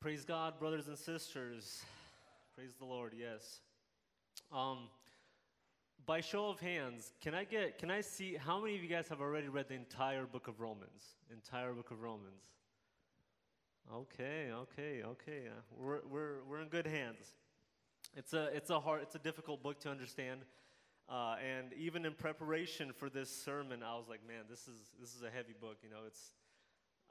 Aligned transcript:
Praise 0.00 0.24
God, 0.24 0.60
brothers 0.60 0.86
and 0.86 0.96
sisters. 0.96 1.82
Praise 2.54 2.72
the 2.78 2.84
Lord, 2.84 3.14
yes. 3.18 3.58
Um, 4.52 4.88
by 6.06 6.20
show 6.20 6.50
of 6.50 6.60
hands, 6.60 7.10
can 7.20 7.34
I 7.34 7.42
get 7.42 7.78
can 7.78 7.90
I 7.90 8.00
see 8.00 8.36
how 8.36 8.60
many 8.60 8.76
of 8.76 8.82
you 8.84 8.88
guys 8.88 9.08
have 9.08 9.20
already 9.20 9.48
read 9.48 9.66
the 9.66 9.74
entire 9.74 10.24
book 10.24 10.46
of 10.46 10.60
Romans? 10.60 11.16
Entire 11.32 11.72
book 11.72 11.90
of 11.90 12.00
Romans. 12.00 12.44
Okay, 13.92 14.50
okay, 14.52 15.02
okay. 15.02 15.48
Uh, 15.48 15.60
we're, 15.76 15.98
we're, 16.08 16.44
we're 16.48 16.60
in 16.60 16.68
good 16.68 16.86
hands. 16.86 17.34
It's 18.16 18.34
a, 18.34 18.54
it's 18.54 18.70
a 18.70 18.78
hard, 18.78 19.02
it's 19.02 19.16
a 19.16 19.18
difficult 19.18 19.64
book 19.64 19.80
to 19.80 19.90
understand. 19.90 20.42
Uh, 21.08 21.34
and 21.44 21.72
even 21.72 22.06
in 22.06 22.12
preparation 22.12 22.92
for 22.92 23.10
this 23.10 23.30
sermon, 23.30 23.82
I 23.82 23.96
was 23.96 24.08
like, 24.08 24.20
man, 24.28 24.44
this 24.48 24.60
is, 24.68 24.78
this 25.00 25.16
is 25.16 25.22
a 25.24 25.30
heavy 25.30 25.54
book. 25.60 25.78
You 25.82 25.90
know, 25.90 26.06
it's, 26.06 26.34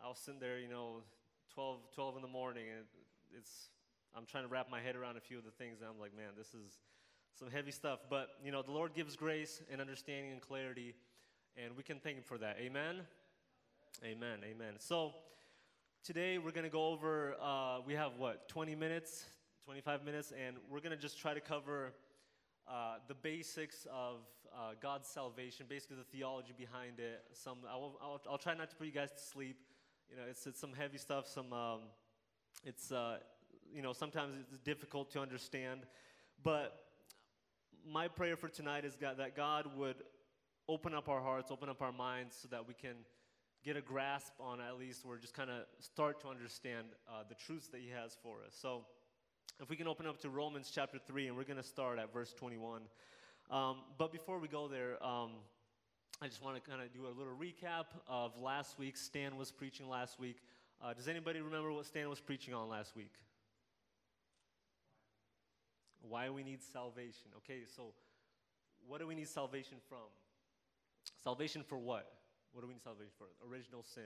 I 0.01 0.07
was 0.07 0.19
sitting 0.19 0.39
there, 0.39 0.57
you 0.57 0.69
know, 0.69 1.01
12, 1.57 1.79
12 1.95 2.15
in 2.17 2.21
the 2.21 2.27
morning, 2.27 2.65
and 2.69 2.85
it's, 3.35 3.69
I'm 4.15 4.27
trying 4.27 4.43
to 4.43 4.47
wrap 4.47 4.69
my 4.69 4.79
head 4.79 4.95
around 4.95 5.17
a 5.17 5.19
few 5.19 5.39
of 5.39 5.43
the 5.43 5.49
things, 5.49 5.79
and 5.81 5.89
I'm 5.89 5.99
like, 5.99 6.15
man, 6.15 6.37
this 6.37 6.49
is 6.49 6.77
some 7.33 7.49
heavy 7.49 7.71
stuff. 7.71 8.01
But, 8.11 8.27
you 8.45 8.51
know, 8.51 8.61
the 8.61 8.69
Lord 8.69 8.93
gives 8.93 9.15
grace 9.15 9.59
and 9.71 9.81
understanding 9.81 10.31
and 10.31 10.39
clarity, 10.39 10.93
and 11.57 11.75
we 11.75 11.81
can 11.81 11.97
thank 11.97 12.17
Him 12.17 12.23
for 12.23 12.37
that. 12.37 12.57
Amen? 12.59 12.97
Amen, 14.05 14.41
amen. 14.43 14.75
So, 14.77 15.15
today 16.03 16.37
we're 16.37 16.51
going 16.51 16.63
to 16.63 16.69
go 16.69 16.89
over, 16.89 17.35
uh, 17.41 17.79
we 17.83 17.95
have 17.95 18.11
what, 18.19 18.47
20 18.49 18.75
minutes, 18.75 19.25
25 19.65 20.05
minutes, 20.05 20.31
and 20.39 20.57
we're 20.69 20.79
going 20.79 20.91
to 20.91 20.95
just 20.95 21.17
try 21.17 21.33
to 21.33 21.41
cover 21.41 21.91
uh, 22.67 22.97
the 23.07 23.15
basics 23.15 23.87
of 23.91 24.17
uh, 24.55 24.73
God's 24.79 25.07
salvation, 25.07 25.65
basically 25.67 25.95
the 25.95 26.03
theology 26.15 26.53
behind 26.55 26.99
it. 26.99 27.23
Some, 27.33 27.57
I 27.67 27.77
will, 27.77 27.97
I'll, 27.99 28.21
I'll, 28.29 28.37
try 28.37 28.53
not 28.53 28.69
to 28.69 28.75
put 28.75 28.85
you 28.85 28.93
guys 28.93 29.09
to 29.09 29.23
sleep. 29.23 29.57
You 30.09 30.17
know, 30.17 30.23
it's, 30.29 30.47
it's 30.47 30.59
some 30.59 30.73
heavy 30.73 30.97
stuff. 30.97 31.27
Some, 31.27 31.51
um, 31.51 31.79
it's, 32.63 32.91
uh, 32.91 33.17
you 33.73 33.81
know, 33.81 33.93
sometimes 33.93 34.35
it's 34.39 34.59
difficult 34.59 35.11
to 35.11 35.19
understand. 35.19 35.81
But 36.43 36.77
my 37.85 38.07
prayer 38.07 38.37
for 38.37 38.47
tonight 38.47 38.85
is 38.85 38.95
God, 38.95 39.17
that 39.17 39.35
God 39.35 39.65
would 39.75 39.97
open 40.69 40.93
up 40.93 41.09
our 41.09 41.21
hearts, 41.21 41.51
open 41.51 41.69
up 41.69 41.81
our 41.81 41.91
minds, 41.91 42.37
so 42.41 42.47
that 42.49 42.67
we 42.67 42.73
can 42.73 42.95
get 43.63 43.75
a 43.75 43.81
grasp 43.81 44.33
on 44.39 44.61
at 44.61 44.77
least, 44.77 45.03
or 45.05 45.17
just 45.17 45.33
kind 45.33 45.49
of 45.49 45.63
start 45.79 46.21
to 46.21 46.27
understand 46.27 46.87
uh, 47.09 47.23
the 47.27 47.35
truths 47.35 47.67
that 47.67 47.81
He 47.81 47.89
has 47.89 48.17
for 48.21 48.37
us. 48.45 48.55
So, 48.59 48.85
if 49.61 49.69
we 49.69 49.75
can 49.75 49.87
open 49.87 50.05
up 50.05 50.21
to 50.21 50.29
Romans 50.29 50.71
chapter 50.73 50.99
3, 51.05 51.27
and 51.27 51.35
we're 51.35 51.43
going 51.43 51.57
to 51.57 51.63
start 51.63 51.99
at 51.99 52.13
verse 52.13 52.33
21. 52.33 52.83
Um, 53.49 53.77
but 53.97 54.11
before 54.11 54.39
we 54.39 54.47
go 54.47 54.67
there, 54.67 55.03
um, 55.03 55.31
I 56.19 56.27
just 56.27 56.43
want 56.43 56.55
to 56.55 56.67
kind 56.67 56.81
of 56.81 56.91
do 56.91 57.05
a 57.05 57.13
little 57.15 57.33
recap 57.39 57.85
of 58.07 58.31
last 58.41 58.79
week. 58.79 58.97
Stan 58.97 59.37
was 59.37 59.51
preaching 59.51 59.87
last 59.87 60.19
week. 60.19 60.37
Uh, 60.83 60.91
does 60.91 61.07
anybody 61.07 61.41
remember 61.41 61.71
what 61.71 61.85
Stan 61.85 62.09
was 62.09 62.19
preaching 62.19 62.55
on 62.55 62.69
last 62.69 62.95
week? 62.95 63.13
Why 66.01 66.31
we 66.31 66.43
need 66.43 66.63
salvation. 66.63 67.29
Okay, 67.37 67.59
so 67.75 67.93
what 68.87 68.99
do 68.99 69.05
we 69.05 69.13
need 69.13 69.27
salvation 69.27 69.77
from? 69.87 70.07
Salvation 71.23 71.63
for 71.67 71.77
what? 71.77 72.11
What 72.51 72.61
do 72.61 72.67
we 72.67 72.73
need 72.73 72.83
salvation 72.83 73.11
for? 73.19 73.27
Original 73.47 73.83
sin. 73.83 74.03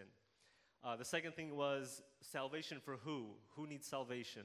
Uh, 0.84 0.98
the 0.98 1.06
second 1.06 1.34
thing 1.34 1.56
was 1.56 2.02
salvation 2.20 2.80
for 2.84 2.98
who? 3.06 3.28
Who 3.56 3.68
needs 3.68 3.88
salvation? 3.88 4.44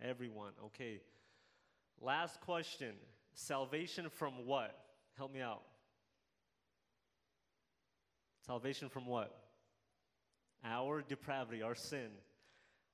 Everyone. 0.00 0.52
Okay. 0.66 1.00
Last 2.00 2.40
question 2.40 2.94
salvation 3.34 4.08
from 4.10 4.46
what? 4.46 4.78
Help 5.16 5.32
me 5.32 5.40
out. 5.40 5.62
Salvation 8.46 8.90
from 8.90 9.06
what? 9.06 9.34
Our 10.64 11.00
depravity, 11.00 11.62
our 11.62 11.74
sin. 11.74 12.08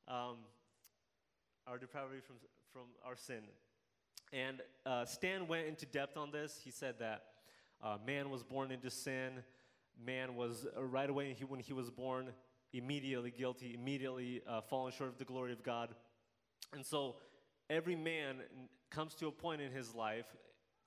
Um, 0.06 0.36
our 1.66 1.76
depravity 1.76 2.20
from, 2.24 2.36
from 2.72 2.82
our 3.04 3.16
sin. 3.16 3.42
And 4.32 4.60
uh, 4.86 5.04
Stan 5.04 5.48
went 5.48 5.66
into 5.66 5.86
depth 5.86 6.16
on 6.16 6.30
this. 6.30 6.60
He 6.62 6.70
said 6.70 6.96
that 7.00 7.24
uh, 7.82 7.96
man 8.06 8.30
was 8.30 8.44
born 8.44 8.70
into 8.70 8.90
sin. 8.90 9.42
Man 10.04 10.36
was 10.36 10.66
uh, 10.76 10.84
right 10.84 11.10
away 11.10 11.34
he, 11.36 11.44
when 11.44 11.60
he 11.60 11.72
was 11.72 11.90
born, 11.90 12.30
immediately 12.72 13.32
guilty, 13.32 13.74
immediately 13.74 14.42
uh, 14.48 14.60
fallen 14.60 14.92
short 14.92 15.10
of 15.10 15.18
the 15.18 15.24
glory 15.24 15.52
of 15.52 15.64
God. 15.64 15.88
And 16.72 16.86
so 16.86 17.16
every 17.68 17.96
man 17.96 18.36
comes 18.90 19.14
to 19.16 19.26
a 19.26 19.32
point 19.32 19.60
in 19.60 19.72
his 19.72 19.96
life 19.96 20.26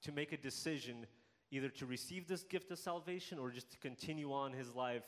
to 0.03 0.13
make 0.13 0.31
a 0.31 0.37
decision 0.37 1.05
either 1.53 1.69
to 1.69 1.85
receive 1.85 2.27
this 2.27 2.43
gift 2.43 2.71
of 2.71 2.79
salvation 2.79 3.37
or 3.37 3.51
just 3.51 3.69
to 3.71 3.77
continue 3.77 4.33
on 4.33 4.51
his 4.51 4.73
life 4.73 5.03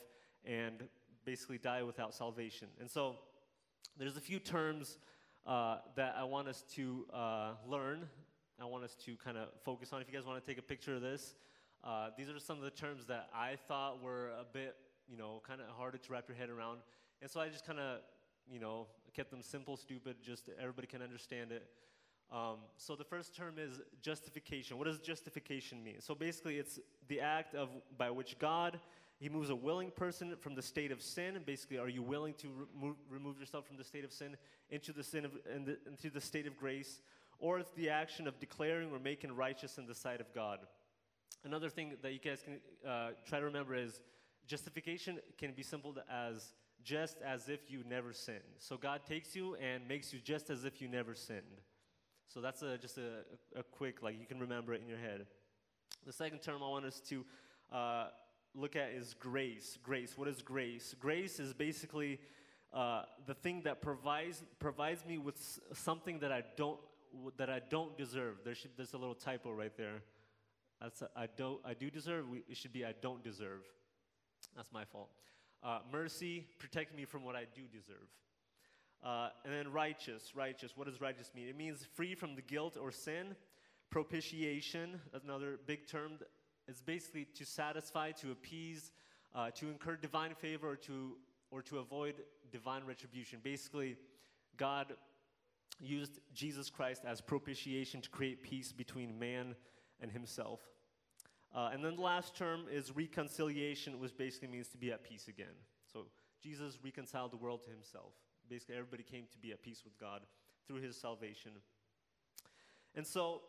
and 0.45 0.83
basically 1.25 1.57
die 1.57 1.81
without 1.81 2.13
salvation. 2.13 2.67
And 2.79 2.89
so 2.89 3.15
there's 3.97 4.15
a 4.15 4.21
few 4.21 4.37
terms 4.37 4.99
uh, 5.47 5.77
that 5.95 6.15
I 6.15 6.23
want 6.23 6.47
us 6.47 6.63
to 6.75 7.07
uh, 7.11 7.51
learn. 7.67 8.07
I 8.61 8.65
want 8.65 8.83
us 8.83 8.95
to 9.05 9.15
kind 9.17 9.37
of 9.37 9.47
focus 9.63 9.91
on. 9.91 10.01
If 10.01 10.07
you 10.07 10.13
guys 10.13 10.25
want 10.25 10.43
to 10.43 10.47
take 10.47 10.59
a 10.59 10.61
picture 10.61 10.93
of 10.93 11.01
this, 11.01 11.33
uh, 11.83 12.09
these 12.15 12.29
are 12.29 12.37
some 12.37 12.57
of 12.57 12.63
the 12.63 12.69
terms 12.69 13.07
that 13.07 13.27
I 13.33 13.55
thought 13.67 14.03
were 14.03 14.29
a 14.39 14.45
bit, 14.53 14.75
you 15.07 15.17
know, 15.17 15.41
kind 15.47 15.61
of 15.61 15.67
harder 15.75 15.97
to 15.97 16.11
wrap 16.11 16.25
your 16.27 16.37
head 16.37 16.49
around. 16.49 16.79
And 17.23 17.31
so 17.31 17.39
I 17.39 17.49
just 17.49 17.65
kind 17.65 17.79
of, 17.79 18.01
you 18.47 18.59
know, 18.59 18.85
kept 19.15 19.31
them 19.31 19.41
simple, 19.41 19.77
stupid, 19.77 20.17
just 20.23 20.49
everybody 20.59 20.85
can 20.85 21.01
understand 21.01 21.51
it. 21.51 21.67
Um, 22.31 22.57
so 22.77 22.95
the 22.95 23.03
first 23.03 23.35
term 23.35 23.55
is 23.57 23.79
justification. 24.01 24.77
What 24.77 24.85
does 24.85 24.99
justification 24.99 25.83
mean? 25.83 26.01
So 26.01 26.15
basically, 26.15 26.57
it's 26.57 26.79
the 27.07 27.21
act 27.21 27.55
of 27.55 27.69
by 27.97 28.09
which 28.09 28.37
God 28.39 28.79
he 29.17 29.29
moves 29.29 29.49
a 29.49 29.55
willing 29.55 29.91
person 29.91 30.35
from 30.39 30.55
the 30.55 30.61
state 30.61 30.91
of 30.91 31.01
sin. 31.01 31.39
Basically, 31.45 31.77
are 31.77 31.87
you 31.87 32.01
willing 32.01 32.33
to 32.35 32.47
remove, 32.73 32.97
remove 33.09 33.39
yourself 33.39 33.65
from 33.65 33.77
the 33.77 33.83
state 33.83 34.03
of 34.03 34.11
sin 34.11 34.35
into 34.69 34.91
the 34.91 35.03
sin 35.03 35.25
of 35.25 35.31
the, 35.45 35.77
into 35.87 36.09
the 36.09 36.19
state 36.19 36.47
of 36.47 36.57
grace, 36.57 36.99
or 37.39 37.59
it's 37.59 37.71
the 37.71 37.89
action 37.89 38.27
of 38.27 38.39
declaring 38.39 38.91
or 38.91 38.99
making 38.99 39.33
righteous 39.33 39.77
in 39.77 39.87
the 39.87 39.95
sight 39.95 40.19
of 40.19 40.33
God. 40.33 40.59
Another 41.45 41.69
thing 41.69 41.93
that 42.01 42.11
you 42.11 42.19
guys 42.19 42.41
can 42.43 42.59
uh, 42.85 43.11
try 43.25 43.39
to 43.39 43.45
remember 43.45 43.73
is 43.75 44.01
justification 44.47 45.19
can 45.37 45.53
be 45.53 45.63
simple 45.63 45.95
as 46.11 46.53
just 46.83 47.17
as 47.25 47.47
if 47.47 47.71
you 47.71 47.83
never 47.87 48.13
sinned. 48.13 48.39
So 48.57 48.77
God 48.77 49.01
takes 49.07 49.35
you 49.35 49.55
and 49.55 49.87
makes 49.87 50.13
you 50.13 50.19
just 50.19 50.49
as 50.49 50.65
if 50.65 50.81
you 50.81 50.87
never 50.87 51.15
sinned. 51.15 51.61
So 52.27 52.41
that's 52.41 52.61
a, 52.61 52.77
just 52.77 52.97
a, 52.97 53.23
a 53.57 53.63
quick, 53.63 54.01
like 54.01 54.19
you 54.19 54.25
can 54.25 54.39
remember 54.39 54.73
it 54.73 54.81
in 54.81 54.87
your 54.87 54.97
head. 54.97 55.25
The 56.05 56.13
second 56.13 56.39
term 56.39 56.61
I 56.63 56.69
want 56.69 56.85
us 56.85 56.99
to 57.09 57.25
uh, 57.71 58.07
look 58.53 58.75
at 58.75 58.89
is 58.89 59.13
grace. 59.13 59.77
Grace. 59.83 60.17
What 60.17 60.27
is 60.27 60.41
grace? 60.41 60.95
Grace 60.99 61.39
is 61.39 61.53
basically 61.53 62.19
uh, 62.73 63.03
the 63.25 63.33
thing 63.33 63.61
that 63.63 63.81
provides 63.81 64.43
provides 64.59 65.05
me 65.05 65.17
with 65.17 65.37
something 65.73 66.19
that 66.19 66.31
I 66.31 66.43
don't 66.57 66.79
that 67.37 67.49
I 67.49 67.61
don't 67.69 67.97
deserve. 67.97 68.39
There 68.43 68.55
should, 68.55 68.71
there's 68.75 68.93
a 68.93 68.97
little 68.97 69.15
typo 69.15 69.51
right 69.51 69.75
there. 69.77 70.01
That's 70.81 71.01
a, 71.01 71.09
I 71.15 71.27
don't 71.37 71.59
I 71.65 71.73
do 71.73 71.89
deserve. 71.89 72.25
It 72.49 72.57
should 72.57 72.73
be 72.73 72.85
I 72.85 72.93
don't 73.01 73.23
deserve. 73.23 73.61
That's 74.55 74.71
my 74.71 74.85
fault. 74.85 75.09
Uh, 75.63 75.79
mercy, 75.91 76.45
protect 76.59 76.95
me 76.95 77.05
from 77.05 77.23
what 77.23 77.35
I 77.35 77.45
do 77.55 77.61
deserve. 77.71 78.07
Uh, 79.05 79.29
and 79.43 79.53
then 79.53 79.71
righteous, 79.71 80.31
righteous. 80.35 80.71
What 80.75 80.87
does 80.87 80.99
righteous 80.99 81.31
mean? 81.35 81.47
It 81.47 81.55
means 81.55 81.85
free 81.93 82.15
from 82.15 82.35
the 82.35 82.41
guilt 82.41 82.75
or 82.75 82.91
sin. 82.91 83.35
Propitiation, 83.91 84.99
another 85.23 85.59
big 85.67 85.87
term. 85.87 86.13
It's 86.67 86.81
basically 86.81 87.27
to 87.35 87.45
satisfy, 87.45 88.11
to 88.13 88.31
appease, 88.31 88.91
uh, 89.35 89.51
to 89.51 89.69
incur 89.69 89.95
divine 89.95 90.33
favor, 90.33 90.71
or 90.71 90.75
to 90.77 91.17
or 91.51 91.61
to 91.61 91.77
avoid 91.77 92.15
divine 92.51 92.81
retribution. 92.85 93.39
Basically, 93.43 93.95
God 94.57 94.95
used 95.79 96.19
Jesus 96.33 96.71
Christ 96.71 97.03
as 97.05 97.21
propitiation 97.21 98.01
to 98.01 98.09
create 98.09 98.41
peace 98.41 98.71
between 98.71 99.19
man 99.19 99.55
and 100.01 100.11
himself. 100.11 100.61
Uh, 101.53 101.69
and 101.71 101.85
then 101.85 101.95
the 101.95 102.01
last 102.01 102.35
term 102.35 102.65
is 102.71 102.95
reconciliation, 102.95 103.99
which 103.99 104.17
basically 104.17 104.47
means 104.47 104.67
to 104.69 104.77
be 104.77 104.91
at 104.91 105.03
peace 105.03 105.27
again. 105.27 105.53
So 105.93 106.07
Jesus 106.41 106.79
reconciled 106.83 107.31
the 107.31 107.37
world 107.37 107.63
to 107.65 107.69
himself. 107.69 108.13
Basically, 108.49 108.75
everybody 108.75 109.03
came 109.03 109.25
to 109.31 109.37
be 109.37 109.51
at 109.51 109.61
peace 109.61 109.83
with 109.83 109.97
God 109.99 110.21
through 110.67 110.81
his 110.81 110.95
salvation. 110.95 111.51
And 112.95 113.05
so 113.05 113.41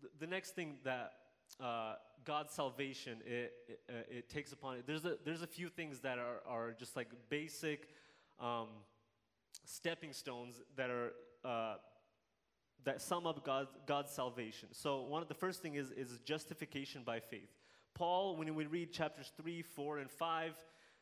th- 0.00 0.12
the 0.18 0.26
next 0.26 0.54
thing 0.54 0.76
that 0.84 1.12
uh, 1.60 1.94
God's 2.24 2.52
salvation 2.52 3.18
it, 3.26 3.52
it, 3.68 3.80
uh, 3.88 3.92
it, 4.10 4.28
takes 4.28 4.52
upon 4.52 4.76
it, 4.76 4.86
there's 4.86 5.04
a, 5.04 5.16
there's 5.24 5.42
a 5.42 5.46
few 5.46 5.68
things 5.68 6.00
that 6.00 6.18
are, 6.18 6.40
are 6.46 6.72
just 6.72 6.96
like 6.96 7.08
basic 7.28 7.88
um, 8.38 8.68
stepping 9.64 10.12
stones 10.12 10.60
that 10.76 10.90
are 10.90 11.12
uh, 11.44 11.74
that 12.84 13.02
sum 13.02 13.26
up 13.26 13.44
God, 13.44 13.66
God's 13.86 14.10
salvation. 14.10 14.68
So 14.72 15.02
one 15.02 15.22
of 15.22 15.28
the 15.28 15.34
first 15.34 15.62
thing 15.62 15.74
is, 15.74 15.90
is 15.90 16.18
justification 16.24 17.02
by 17.04 17.20
faith. 17.20 17.50
Paul, 17.94 18.36
when 18.36 18.54
we 18.54 18.66
read 18.66 18.92
chapters 18.92 19.32
3, 19.36 19.62
4, 19.62 19.98
and 19.98 20.10
5, 20.10 20.54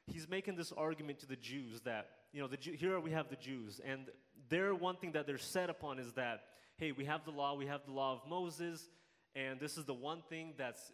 he's 0.07 0.29
making 0.29 0.57
this 0.57 0.73
argument 0.73 1.21
to 1.21 1.27
the 1.27 1.37
Jews 1.37 1.81
that, 1.83 2.09
you 2.33 2.41
know, 2.41 2.49
the, 2.49 2.59
here 2.61 3.01
we 3.01 3.13
have 3.13 3.29
the 3.29 3.37
Jews, 3.37 3.81
and 3.85 4.07
their 4.49 4.75
one 4.75 4.97
thing 4.97 5.13
that 5.13 5.27
they're 5.27 5.39
set 5.39 5.71
upon 5.71 5.99
is 5.99 6.13
that, 6.13 6.45
hey, 6.77 6.93
we 6.93 7.05
have 7.05 7.25
the 7.25 7.31
law, 7.31 7.55
we 7.55 7.67
have 7.67 7.81
the 7.87 7.93
law 7.93 8.13
of 8.13 8.29
Moses, 8.29 8.89
and 9.35 9.61
this 9.61 9.77
is 9.77 9.85
the 9.85 9.95
one 9.95 10.23
thing 10.29 10.55
that's, 10.57 10.93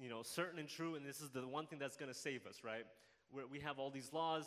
you 0.00 0.08
know, 0.08 0.22
certain 0.22 0.58
and 0.58 0.68
true, 0.68 0.94
and 0.94 1.04
this 1.04 1.20
is 1.20 1.30
the 1.30 1.46
one 1.46 1.66
thing 1.66 1.78
that's 1.78 1.96
going 1.96 2.12
to 2.12 2.18
save 2.18 2.46
us, 2.46 2.62
right? 2.64 2.84
Where 3.30 3.46
we 3.46 3.60
have 3.60 3.78
all 3.78 3.90
these 3.90 4.12
laws, 4.12 4.44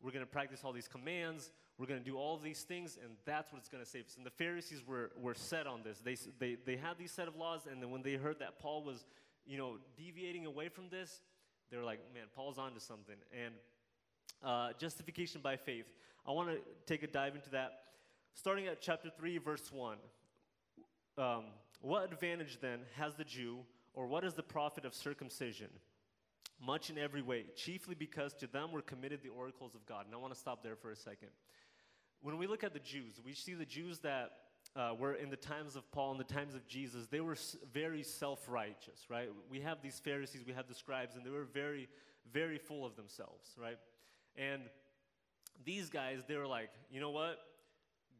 we're 0.00 0.12
going 0.12 0.24
to 0.24 0.30
practice 0.30 0.60
all 0.64 0.72
these 0.72 0.88
commands, 0.88 1.50
we're 1.78 1.86
going 1.86 2.00
to 2.00 2.04
do 2.04 2.16
all 2.16 2.36
these 2.38 2.62
things, 2.62 2.98
and 3.02 3.12
that's 3.24 3.52
what's 3.52 3.68
going 3.68 3.82
to 3.82 3.88
save 3.88 4.06
us. 4.06 4.16
And 4.16 4.26
the 4.26 4.30
Pharisees 4.30 4.82
were, 4.86 5.12
were 5.16 5.34
set 5.34 5.66
on 5.66 5.82
this. 5.82 6.00
They, 6.00 6.16
they, 6.38 6.56
they 6.66 6.76
had 6.76 6.98
these 6.98 7.12
set 7.12 7.28
of 7.28 7.36
laws, 7.36 7.66
and 7.70 7.82
then 7.82 7.90
when 7.90 8.02
they 8.02 8.14
heard 8.14 8.40
that 8.40 8.58
Paul 8.58 8.84
was, 8.84 9.04
you 9.46 9.58
know, 9.58 9.76
deviating 9.96 10.46
away 10.46 10.68
from 10.68 10.88
this, 10.88 11.20
they 11.70 11.76
were 11.76 11.84
like, 11.84 12.00
man, 12.14 12.24
Paul's 12.34 12.58
onto 12.58 12.80
something. 12.80 13.16
And 13.32 13.54
uh, 14.42 14.70
justification 14.78 15.40
by 15.40 15.56
faith. 15.56 15.86
I 16.26 16.32
want 16.32 16.48
to 16.50 16.58
take 16.86 17.02
a 17.02 17.06
dive 17.06 17.34
into 17.34 17.50
that. 17.50 17.80
Starting 18.34 18.66
at 18.66 18.80
chapter 18.80 19.10
3, 19.10 19.38
verse 19.38 19.72
1. 19.72 19.96
Um, 21.16 21.44
what 21.80 22.04
advantage 22.12 22.58
then 22.60 22.80
has 22.96 23.14
the 23.14 23.24
Jew, 23.24 23.58
or 23.94 24.06
what 24.06 24.24
is 24.24 24.34
the 24.34 24.42
profit 24.42 24.84
of 24.84 24.94
circumcision? 24.94 25.68
Much 26.64 26.90
in 26.90 26.98
every 26.98 27.22
way, 27.22 27.44
chiefly 27.56 27.94
because 27.94 28.34
to 28.34 28.46
them 28.46 28.72
were 28.72 28.82
committed 28.82 29.20
the 29.22 29.28
oracles 29.28 29.74
of 29.74 29.86
God. 29.86 30.06
And 30.06 30.14
I 30.14 30.18
want 30.18 30.34
to 30.34 30.38
stop 30.38 30.62
there 30.62 30.76
for 30.76 30.90
a 30.90 30.96
second. 30.96 31.28
When 32.20 32.36
we 32.36 32.46
look 32.46 32.64
at 32.64 32.72
the 32.72 32.80
Jews, 32.80 33.20
we 33.24 33.32
see 33.34 33.54
the 33.54 33.64
Jews 33.64 34.00
that 34.00 34.30
uh, 34.76 34.94
were 34.98 35.14
in 35.14 35.30
the 35.30 35.36
times 35.36 35.76
of 35.76 35.90
Paul, 35.92 36.12
in 36.12 36.18
the 36.18 36.24
times 36.24 36.54
of 36.54 36.66
Jesus, 36.66 37.06
they 37.06 37.20
were 37.20 37.36
very 37.72 38.02
self 38.02 38.48
righteous, 38.48 39.06
right? 39.08 39.28
We 39.50 39.60
have 39.60 39.82
these 39.82 39.98
Pharisees, 39.98 40.42
we 40.46 40.52
have 40.52 40.68
the 40.68 40.74
scribes, 40.74 41.14
and 41.16 41.24
they 41.24 41.30
were 41.30 41.44
very, 41.44 41.88
very 42.32 42.58
full 42.58 42.84
of 42.84 42.96
themselves, 42.96 43.50
right? 43.60 43.78
And 44.38 44.62
these 45.64 45.90
guys, 45.90 46.22
they 46.26 46.36
were 46.36 46.46
like, 46.46 46.70
you 46.90 47.00
know 47.00 47.10
what? 47.10 47.38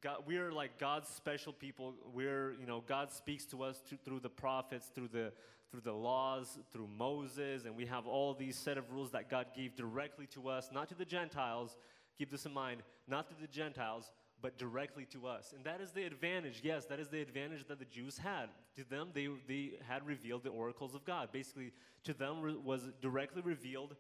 God, 0.01 0.25
we 0.27 0.37
are 0.37 0.53
like 0.53 0.79
God's 0.79 1.09
special 1.09 1.53
people. 1.53 1.95
We're, 2.13 2.55
you 2.61 2.67
know, 2.67 2.83
God 2.87 3.11
speaks 3.11 3.45
to 3.47 3.63
us 3.63 3.81
to, 3.89 3.97
through 3.97 4.21
the 4.21 4.29
prophets, 4.29 4.91
through 4.95 5.09
the 5.09 5.33
through 5.71 5.81
the 5.83 5.93
laws, 5.93 6.59
through 6.73 6.89
Moses, 6.97 7.65
and 7.67 7.77
we 7.77 7.85
have 7.87 8.07
all 8.07 8.33
these 8.33 8.57
set 8.57 8.79
of 8.79 8.91
rules 8.91 9.11
that 9.11 9.29
God 9.29 9.49
gave 9.55 9.77
directly 9.77 10.27
to 10.29 10.49
us, 10.49 10.71
not 10.73 10.89
to 10.89 10.95
the 10.95 11.05
Gentiles. 11.05 11.77
Keep 12.17 12.31
this 12.31 12.47
in 12.47 12.55
mind, 12.55 12.83
not 13.07 13.29
to 13.29 13.35
the 13.41 13.47
Gentiles, 13.47 14.11
but 14.41 14.57
directly 14.57 15.05
to 15.13 15.27
us. 15.27 15.53
And 15.55 15.65
that 15.65 15.81
is 15.81 15.91
the 15.91 16.05
advantage. 16.05 16.61
Yes, 16.63 16.87
that 16.87 17.01
is 17.01 17.09
the 17.09 17.21
advantage 17.21 17.67
that 17.69 17.79
the 17.79 17.85
Jews 17.85 18.19
had. 18.19 18.47
To 18.77 18.85
them, 18.89 19.09
they, 19.13 19.29
they 19.47 19.73
had 19.87 20.07
revealed 20.07 20.45
the 20.45 20.51
oracles 20.51 20.95
of 20.95 21.05
God. 21.05 21.31
Basically, 21.33 21.73
to 22.05 22.15
them 22.15 22.65
was 22.65 22.89
directly 23.03 23.43
revealed 23.43 23.95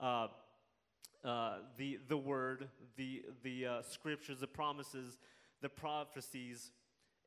uh, 0.00 0.28
uh, 1.26 1.56
the, 1.76 1.98
the 2.08 2.16
word, 2.16 2.68
the, 2.96 3.22
the 3.42 3.66
uh, 3.66 3.82
scriptures, 3.82 4.40
the 4.40 4.46
promises, 4.46 5.18
the 5.60 5.68
prophecies, 5.68 6.70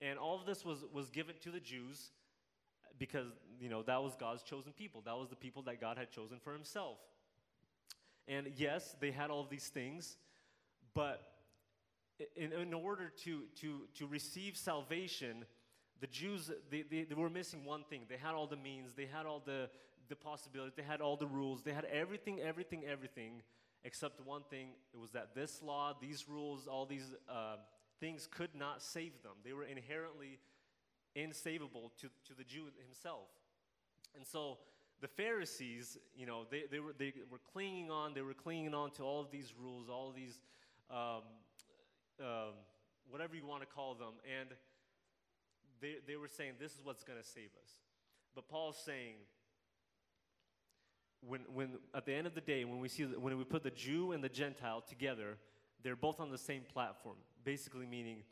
and 0.01 0.17
all 0.17 0.39
of 0.39 0.45
this 0.45 0.63
was, 0.63 0.85
was 0.93 1.09
given 1.09 1.35
to 1.43 1.51
the 1.51 1.59
Jews 1.59 2.11
because, 2.97 3.27
you 3.59 3.69
know, 3.69 3.83
that 3.83 4.01
was 4.01 4.15
God's 4.15 4.43
chosen 4.43 4.71
people. 4.71 5.01
That 5.05 5.17
was 5.17 5.29
the 5.29 5.35
people 5.35 5.61
that 5.63 5.81
God 5.81 5.97
had 5.97 6.09
chosen 6.11 6.37
for 6.41 6.53
himself. 6.53 6.97
And 8.27 8.47
yes, 8.55 8.95
they 9.01 9.11
had 9.11 9.29
all 9.29 9.41
of 9.41 9.49
these 9.49 9.67
things, 9.67 10.17
but 10.93 11.33
in, 12.35 12.53
in 12.53 12.73
order 12.73 13.11
to, 13.23 13.43
to, 13.61 13.81
to 13.95 14.07
receive 14.07 14.55
salvation, 14.55 15.43
the 15.99 16.07
Jews, 16.07 16.51
they, 16.69 16.83
they, 16.83 17.03
they 17.03 17.15
were 17.15 17.29
missing 17.29 17.65
one 17.65 17.83
thing. 17.89 18.03
They 18.07 18.17
had 18.17 18.35
all 18.35 18.47
the 18.47 18.57
means, 18.57 18.93
they 18.93 19.07
had 19.11 19.25
all 19.25 19.41
the, 19.45 19.69
the 20.07 20.15
possibilities, 20.15 20.73
they 20.77 20.83
had 20.83 21.01
all 21.01 21.17
the 21.17 21.27
rules, 21.27 21.63
they 21.63 21.73
had 21.73 21.85
everything, 21.85 22.39
everything, 22.39 22.83
everything, 22.85 23.41
except 23.83 24.19
one 24.25 24.43
thing. 24.49 24.69
It 24.93 24.99
was 24.99 25.11
that 25.11 25.35
this 25.35 25.61
law, 25.61 25.93
these 25.99 26.27
rules, 26.27 26.67
all 26.67 26.85
these 26.85 27.15
uh, 27.29 27.57
things 27.99 28.27
could 28.29 28.55
not 28.55 28.81
save 28.81 29.21
them. 29.23 29.33
They 29.43 29.53
were 29.53 29.63
inherently 29.63 30.39
insavable 31.15 31.91
to, 32.01 32.07
to 32.27 32.33
the 32.37 32.43
Jew 32.43 32.65
himself. 32.85 33.27
And 34.15 34.25
so 34.25 34.57
the 35.01 35.07
Pharisees, 35.07 35.97
you 36.15 36.25
know, 36.25 36.45
they, 36.49 36.63
they, 36.69 36.79
were, 36.79 36.93
they 36.97 37.13
were 37.29 37.39
clinging 37.53 37.89
on, 37.89 38.13
they 38.13 38.21
were 38.21 38.33
clinging 38.33 38.73
on 38.73 38.91
to 38.91 39.03
all 39.03 39.21
of 39.21 39.31
these 39.31 39.53
rules, 39.59 39.89
all 39.89 40.09
of 40.09 40.15
these, 40.15 40.39
um, 40.91 41.23
um, 42.19 42.53
whatever 43.09 43.35
you 43.35 43.45
want 43.45 43.61
to 43.61 43.67
call 43.67 43.95
them. 43.95 44.13
And 44.39 44.49
they, 45.81 45.95
they 46.05 46.15
were 46.15 46.27
saying, 46.27 46.53
this 46.59 46.73
is 46.73 46.79
what's 46.83 47.03
going 47.03 47.19
to 47.19 47.25
save 47.25 47.49
us. 47.63 47.71
But 48.35 48.47
Paul's 48.47 48.77
saying, 48.85 49.15
when, 51.21 51.41
when 51.53 51.77
at 51.93 52.05
the 52.05 52.13
end 52.13 52.27
of 52.27 52.35
the 52.35 52.41
day, 52.41 52.63
when 52.65 52.79
we 52.79 52.87
see 52.87 53.03
when 53.03 53.37
we 53.37 53.43
put 53.43 53.63
the 53.63 53.71
Jew 53.71 54.11
and 54.11 54.23
the 54.23 54.29
Gentile 54.29 54.81
together, 54.81 55.37
they're 55.83 55.95
both 55.95 56.19
on 56.19 56.31
the 56.31 56.37
same 56.37 56.63
platform. 56.71 57.17
Basically, 57.43 57.85
meaning 57.85 58.23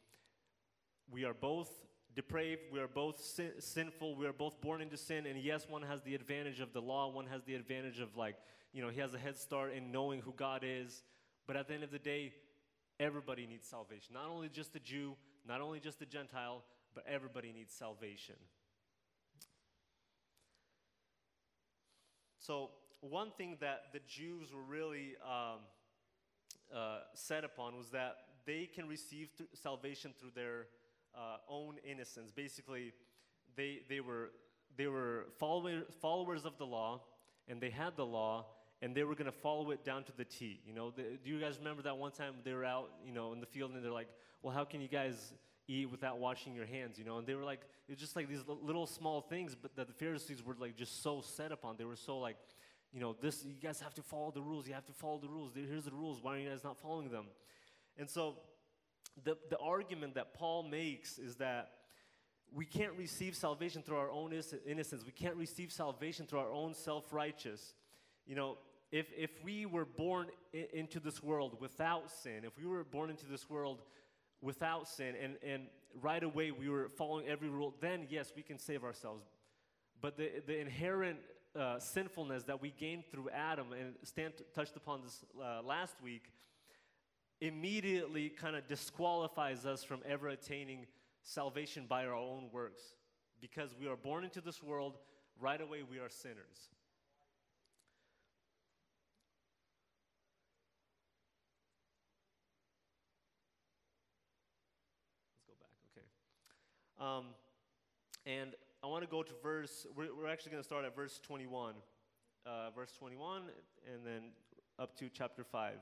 we 1.10 1.26
are 1.26 1.34
both 1.34 1.70
depraved, 2.16 2.62
we 2.72 2.80
are 2.80 2.88
both 2.88 3.22
sin, 3.22 3.52
sinful, 3.60 4.16
we 4.16 4.26
are 4.26 4.34
both 4.34 4.60
born 4.62 4.82
into 4.82 4.98
sin, 4.98 5.26
and 5.26 5.40
yes, 5.40 5.68
one 5.70 5.84
has 5.84 6.02
the 6.02 6.16
advantage 6.16 6.60
of 6.60 6.74
the 6.74 6.82
law, 6.82 7.10
one 7.12 7.28
has 7.28 7.44
the 7.44 7.56
advantage 7.56 8.00
of 8.00 8.16
like, 8.18 8.36
you 8.74 8.82
know, 8.82 8.90
he 8.90 9.00
has 9.00 9.14
a 9.14 9.20
head 9.20 9.38
start 9.38 9.74
in 9.74 9.92
knowing 9.92 10.22
who 10.22 10.34
God 10.34 10.64
is. 10.66 11.04
But 11.46 11.56
at 11.56 11.68
the 11.68 11.74
end 11.74 11.84
of 11.84 11.92
the 11.92 12.00
day, 12.00 12.34
everybody 13.00 13.46
needs 13.48 13.68
salvation. 13.68 14.14
Not 14.14 14.28
only 14.30 14.50
just 14.50 14.74
the 14.74 14.80
Jew, 14.80 15.16
not 15.48 15.62
only 15.62 15.80
just 15.80 16.00
the 16.00 16.06
Gentile, 16.06 16.64
but 16.94 17.06
everybody 17.08 17.54
needs 17.54 17.74
salvation. 17.74 18.36
So, 22.48 22.70
one 23.02 23.32
thing 23.38 23.58
that 23.60 23.88
the 23.92 24.00
Jews 24.08 24.54
were 24.54 24.62
really 24.62 25.18
um, 25.22 25.60
uh, 26.74 27.00
set 27.14 27.44
upon 27.44 27.76
was 27.76 27.90
that 27.90 28.20
they 28.46 28.70
can 28.74 28.88
receive 28.88 29.28
th- 29.38 29.50
salvation 29.54 30.14
through 30.18 30.30
their 30.34 30.68
uh, 31.14 31.40
own 31.50 31.76
innocence. 31.84 32.32
Basically, 32.32 32.94
they, 33.58 33.82
they 33.90 34.00
were, 34.00 34.30
they 34.78 34.88
were 34.88 35.26
follower, 35.38 35.82
followers 36.00 36.46
of 36.46 36.58
the 36.58 36.66
law, 36.66 37.02
and 37.50 37.60
they 37.60 37.70
had 37.70 37.98
the 37.98 38.06
law, 38.06 38.46
and 38.82 38.96
they 38.96 39.04
were 39.04 39.16
going 39.16 39.30
to 39.30 39.38
follow 39.38 39.72
it 39.72 39.84
down 39.84 40.06
to 40.06 40.14
the 40.16 40.24
T. 40.24 40.62
You 40.66 40.74
know, 40.74 40.92
the, 40.92 41.04
do 41.22 41.30
you 41.30 41.42
guys 41.42 41.58
remember 41.58 41.82
that 41.82 41.98
one 41.98 42.14
time 42.14 42.36
they 42.46 42.54
were 42.54 42.64
out, 42.64 42.92
you 43.06 43.12
know, 43.12 43.34
in 43.34 43.42
the 43.42 43.46
field, 43.46 43.72
and 43.74 43.84
they're 43.84 43.92
like, 43.92 44.08
"Well, 44.42 44.54
how 44.54 44.64
can 44.64 44.80
you 44.80 44.88
guys 44.88 45.34
eat 45.68 45.90
without 45.90 46.20
washing 46.20 46.54
your 46.54 46.66
hands?" 46.66 46.98
You 46.98 47.06
know, 47.06 47.18
and 47.18 47.28
they 47.28 47.36
were 47.36 47.44
like, 47.44 47.62
it's 47.88 48.02
just 48.02 48.16
like 48.16 48.28
these 48.28 48.44
little 48.48 48.86
small 48.86 49.22
things, 49.22 49.56
but 49.56 49.76
that 49.76 49.88
the 49.88 49.94
Pharisees 49.94 50.44
were 50.44 50.56
like 50.60 50.76
just 50.76 51.02
so 51.02 51.22
set 51.22 51.52
upon. 51.52 51.78
They 51.78 51.86
were 51.86 51.96
so 51.96 52.18
like, 52.18 52.38
you 52.92 53.00
know, 53.00 53.16
this 53.20 53.46
you 53.46 53.62
guys 53.62 53.80
have 53.80 53.94
to 53.96 54.02
follow 54.02 54.32
the 54.32 54.42
rules. 54.42 54.68
You 54.68 54.74
have 54.74 54.86
to 54.88 54.94
follow 54.94 55.20
the 55.20 55.30
rules. 55.30 55.52
Here's 55.56 55.86
the 55.86 55.92
rules. 55.92 56.22
Why 56.22 56.36
are 56.36 56.40
you 56.40 56.50
guys 56.50 56.64
not 56.64 56.78
following 56.78 57.10
them? 57.10 57.26
And 57.98 58.10
so, 58.10 58.36
the 59.24 59.38
the 59.50 59.58
argument 59.58 60.16
that 60.16 60.34
Paul 60.34 60.64
makes 60.64 61.18
is 61.18 61.36
that 61.38 61.72
we 62.54 62.66
can't 62.66 62.94
receive 62.98 63.36
salvation 63.36 63.82
through 63.82 63.98
our 63.98 64.12
own 64.12 64.34
innocence. 64.66 65.04
We 65.06 65.12
can't 65.12 65.36
receive 65.36 65.72
salvation 65.72 66.26
through 66.26 66.40
our 66.40 66.52
own 66.52 66.74
self 66.74 67.14
righteous. 67.14 67.74
You 68.26 68.36
know, 68.36 68.58
if, 68.92 69.08
if 69.18 69.32
we 69.44 69.66
were 69.66 69.86
born 69.86 70.28
into 70.74 71.00
this 71.00 71.22
world 71.22 71.58
without 71.60 72.10
sin, 72.12 72.44
if 72.44 72.58
we 72.58 72.66
were 72.66 72.84
born 72.84 73.10
into 73.10 73.26
this 73.26 73.50
world 73.50 73.82
without 74.42 74.88
sin, 74.88 75.16
and, 75.22 75.36
and 75.44 75.64
right 76.02 76.24
away 76.24 76.52
we 76.52 76.70
were 76.70 76.90
following 76.90 77.28
every 77.28 77.50
rule, 77.50 77.74
then 77.82 78.08
yes, 78.10 78.32
we 78.36 78.42
can 78.44 78.60
save 78.60 78.84
ourselves. 78.84 79.24
But 80.00 80.16
the, 80.16 80.30
the 80.46 80.60
inherent 80.60 81.20
uh, 81.56 81.80
sinfulness 81.80 82.44
that 82.44 82.62
we 82.62 82.72
gained 82.72 83.06
through 83.12 83.30
Adam, 83.32 83.74
and 83.74 83.96
Stan 84.04 84.32
t- 84.32 84.44
touched 84.54 84.76
upon 84.76 85.02
this 85.02 85.26
uh, 85.42 85.62
last 85.64 85.96
week, 86.04 86.32
immediately 87.42 88.30
kind 88.30 88.56
of 88.56 88.68
disqualifies 88.68 89.66
us 89.66 89.84
from 89.84 90.02
ever 90.06 90.30
attaining 90.30 90.86
salvation 91.24 91.86
by 91.88 92.06
our 92.06 92.14
own 92.14 92.50
works. 92.52 92.82
Because 93.42 93.76
we 93.80 93.88
are 93.88 93.96
born 93.96 94.24
into 94.24 94.42
this 94.42 94.64
world, 94.64 94.98
right 95.40 95.62
away 95.62 95.84
we 95.84 96.00
are 96.00 96.10
sinners. 96.10 96.70
Let's 105.30 105.44
go 105.46 105.54
back, 105.60 105.70
okay. 105.92 106.08
Um, 107.00 107.26
and 108.26 108.56
I 108.84 108.88
want 108.88 109.04
to 109.04 109.10
go 109.10 109.22
to 109.22 109.34
verse, 109.44 109.86
we're, 109.96 110.14
we're 110.16 110.28
actually 110.28 110.52
going 110.52 110.64
to 110.64 110.68
start 110.68 110.84
at 110.86 110.96
verse 110.96 111.20
21. 111.20 111.76
Uh, 112.46 112.70
verse 112.74 112.94
21, 112.98 113.42
and 113.94 114.06
then 114.06 114.30
up 114.80 114.98
to 114.98 115.10
chapter 115.10 115.44
5. 115.44 115.74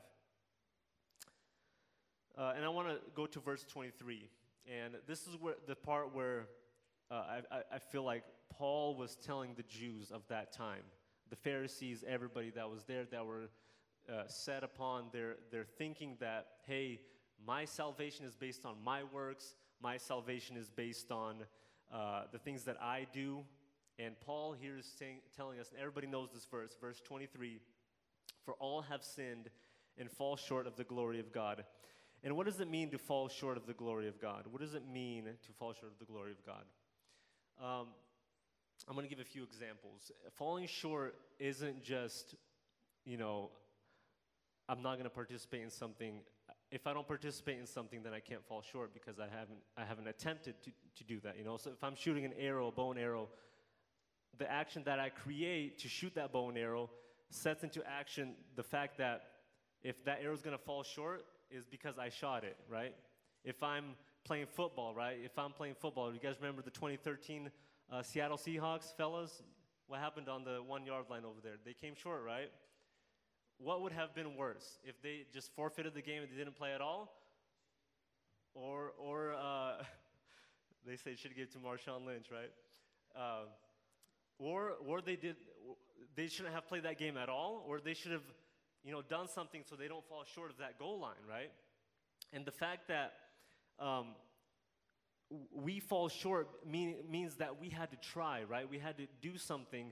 Uh, 2.37 2.53
and 2.55 2.65
I 2.65 2.69
want 2.69 2.87
to 2.87 2.97
go 3.15 3.27
to 3.27 3.39
verse 3.39 3.63
23. 3.65 4.29
And 4.67 4.95
this 5.07 5.27
is 5.27 5.37
where 5.39 5.53
the 5.67 5.75
part 5.75 6.13
where 6.15 6.47
uh, 7.11 7.39
I, 7.51 7.75
I, 7.75 7.77
feel 7.77 8.03
like 8.03 8.23
Paul 8.49 8.95
was 8.95 9.15
telling 9.15 9.53
the 9.53 9.63
Jews 9.63 10.09
of 10.09 10.23
that 10.29 10.51
time, 10.51 10.81
the 11.29 11.35
Pharisees, 11.35 12.03
everybody 12.07 12.49
that 12.55 12.67
was 12.67 12.83
there 12.83 13.05
that 13.11 13.23
were 13.23 13.49
uh, 14.09 14.23
set 14.27 14.63
upon 14.63 15.05
their, 15.13 15.35
their 15.51 15.65
thinking 15.65 16.17
that, 16.19 16.47
hey, 16.65 16.99
my 17.45 17.63
salvation 17.63 18.25
is 18.25 18.33
based 18.33 18.65
on 18.65 18.75
my 18.83 19.03
works, 19.03 19.53
my 19.81 19.97
salvation 19.97 20.57
is 20.57 20.69
based 20.69 21.11
on 21.11 21.43
uh, 21.93 22.23
the 22.31 22.39
things 22.39 22.63
that 22.63 22.77
I 22.81 23.07
do. 23.13 23.43
And 23.97 24.19
Paul 24.19 24.53
here 24.53 24.77
is 24.77 24.85
saying, 24.99 25.19
telling 25.35 25.59
us, 25.59 25.69
and 25.71 25.79
everybody 25.79 26.07
knows 26.07 26.29
this 26.33 26.45
verse, 26.49 26.75
verse 26.79 27.01
23 27.01 27.59
For 28.43 28.53
all 28.55 28.81
have 28.81 29.03
sinned 29.03 29.49
and 29.97 30.11
fall 30.11 30.35
short 30.35 30.67
of 30.67 30.75
the 30.75 30.83
glory 30.83 31.19
of 31.19 31.31
God. 31.31 31.63
And 32.23 32.35
what 32.35 32.47
does 32.47 32.59
it 32.59 32.69
mean 32.69 32.89
to 32.91 32.97
fall 32.97 33.29
short 33.29 33.55
of 33.55 33.67
the 33.67 33.73
glory 33.73 34.07
of 34.07 34.19
God? 34.19 34.45
What 34.49 34.61
does 34.61 34.73
it 34.73 34.83
mean 34.91 35.25
to 35.25 35.51
fall 35.59 35.73
short 35.73 35.91
of 35.91 35.99
the 35.99 36.11
glory 36.11 36.31
of 36.31 36.43
God? 36.45 36.63
Um, 37.63 37.87
I'm 38.87 38.95
going 38.95 39.07
to 39.07 39.15
give 39.15 39.23
a 39.23 39.27
few 39.27 39.43
examples. 39.43 40.11
Falling 40.35 40.67
short 40.67 41.15
isn't 41.39 41.83
just, 41.83 42.35
you 43.05 43.17
know, 43.17 43.51
I'm 44.67 44.81
not 44.81 44.93
going 44.93 45.05
to 45.05 45.09
participate 45.09 45.61
in 45.61 45.69
something. 45.69 46.21
If 46.71 46.87
I 46.87 46.93
don't 46.93 47.07
participate 47.07 47.59
in 47.59 47.65
something, 47.65 48.03
then 48.03 48.13
I 48.13 48.19
can't 48.19 48.43
fall 48.45 48.61
short 48.61 48.93
because 48.93 49.19
I 49.19 49.27
haven't, 49.27 49.59
I 49.77 49.85
haven't 49.85 50.07
attempted 50.07 50.55
to, 50.63 50.71
to 50.97 51.03
do 51.03 51.19
that, 51.21 51.37
you 51.37 51.43
know? 51.43 51.57
So 51.57 51.69
if 51.71 51.83
I'm 51.83 51.95
shooting 51.95 52.25
an 52.25 52.33
arrow, 52.39 52.67
a 52.67 52.71
bow 52.71 52.91
and 52.91 52.99
arrow, 52.99 53.29
the 54.37 54.51
action 54.51 54.83
that 54.85 54.99
I 54.99 55.09
create 55.09 55.79
to 55.79 55.87
shoot 55.87 56.15
that 56.15 56.33
bow 56.33 56.49
and 56.49 56.57
arrow 56.57 56.89
sets 57.29 57.63
into 57.63 57.81
action 57.87 58.33
the 58.55 58.63
fact 58.63 58.97
that 58.97 59.23
if 59.83 60.03
that 60.05 60.19
arrow 60.21 60.33
is 60.33 60.41
going 60.41 60.57
to 60.57 60.63
fall 60.63 60.83
short, 60.83 61.25
is 61.51 61.65
because 61.65 61.97
I 61.99 62.09
shot 62.09 62.43
it, 62.43 62.57
right? 62.69 62.93
If 63.43 63.61
I'm 63.61 63.95
playing 64.23 64.47
football, 64.47 64.93
right? 64.93 65.17
If 65.23 65.37
I'm 65.37 65.51
playing 65.51 65.75
football, 65.79 66.11
you 66.11 66.19
guys 66.19 66.35
remember 66.39 66.61
the 66.61 66.71
2013 66.71 67.51
uh, 67.91 68.01
Seattle 68.01 68.37
Seahawks, 68.37 68.95
fellas? 68.97 69.43
What 69.87 69.99
happened 69.99 70.27
on 70.27 70.43
the 70.43 70.63
one 70.65 70.85
yard 70.85 71.05
line 71.09 71.23
over 71.23 71.39
there? 71.43 71.53
They 71.63 71.73
came 71.73 71.93
short, 71.95 72.23
right? 72.25 72.49
What 73.57 73.81
would 73.81 73.93
have 73.93 74.13
been 74.13 74.35
worse 74.35 74.79
if 74.83 75.01
they 75.01 75.25
just 75.33 75.53
forfeited 75.55 75.93
the 75.93 76.01
game 76.01 76.21
and 76.21 76.31
they 76.31 76.37
didn't 76.37 76.55
play 76.55 76.73
at 76.73 76.81
all? 76.81 77.13
Or, 78.53 78.93
or 78.97 79.33
uh, 79.33 79.83
they 80.85 80.95
say 80.95 81.15
should 81.15 81.35
give 81.35 81.51
to 81.51 81.59
Marshawn 81.59 82.05
Lynch, 82.05 82.27
right? 82.31 82.51
Uh, 83.15 83.45
or, 84.37 84.73
or 84.85 85.01
they 85.01 85.15
did, 85.15 85.37
they 86.15 86.27
shouldn't 86.27 86.53
have 86.53 86.67
played 86.67 86.83
that 86.83 86.99
game 86.99 87.17
at 87.17 87.29
all, 87.29 87.63
or 87.67 87.79
they 87.79 87.93
should 87.93 88.11
have, 88.11 88.25
you 88.83 88.91
know, 88.91 89.01
done 89.01 89.27
something 89.27 89.63
so 89.69 89.75
they 89.75 89.87
don't 89.87 90.05
fall 90.07 90.23
short 90.33 90.51
of 90.51 90.57
that 90.57 90.77
goal 90.77 90.99
line, 90.99 91.13
right? 91.29 91.51
And 92.33 92.45
the 92.45 92.51
fact 92.51 92.89
that 92.89 93.13
um, 93.79 94.15
we 95.53 95.79
fall 95.79 96.09
short 96.09 96.49
mean, 96.69 96.95
means 97.09 97.35
that 97.35 97.59
we 97.59 97.69
had 97.69 97.91
to 97.91 97.97
try, 97.97 98.43
right? 98.43 98.69
We 98.69 98.79
had 98.79 98.97
to 98.97 99.07
do 99.21 99.37
something 99.37 99.91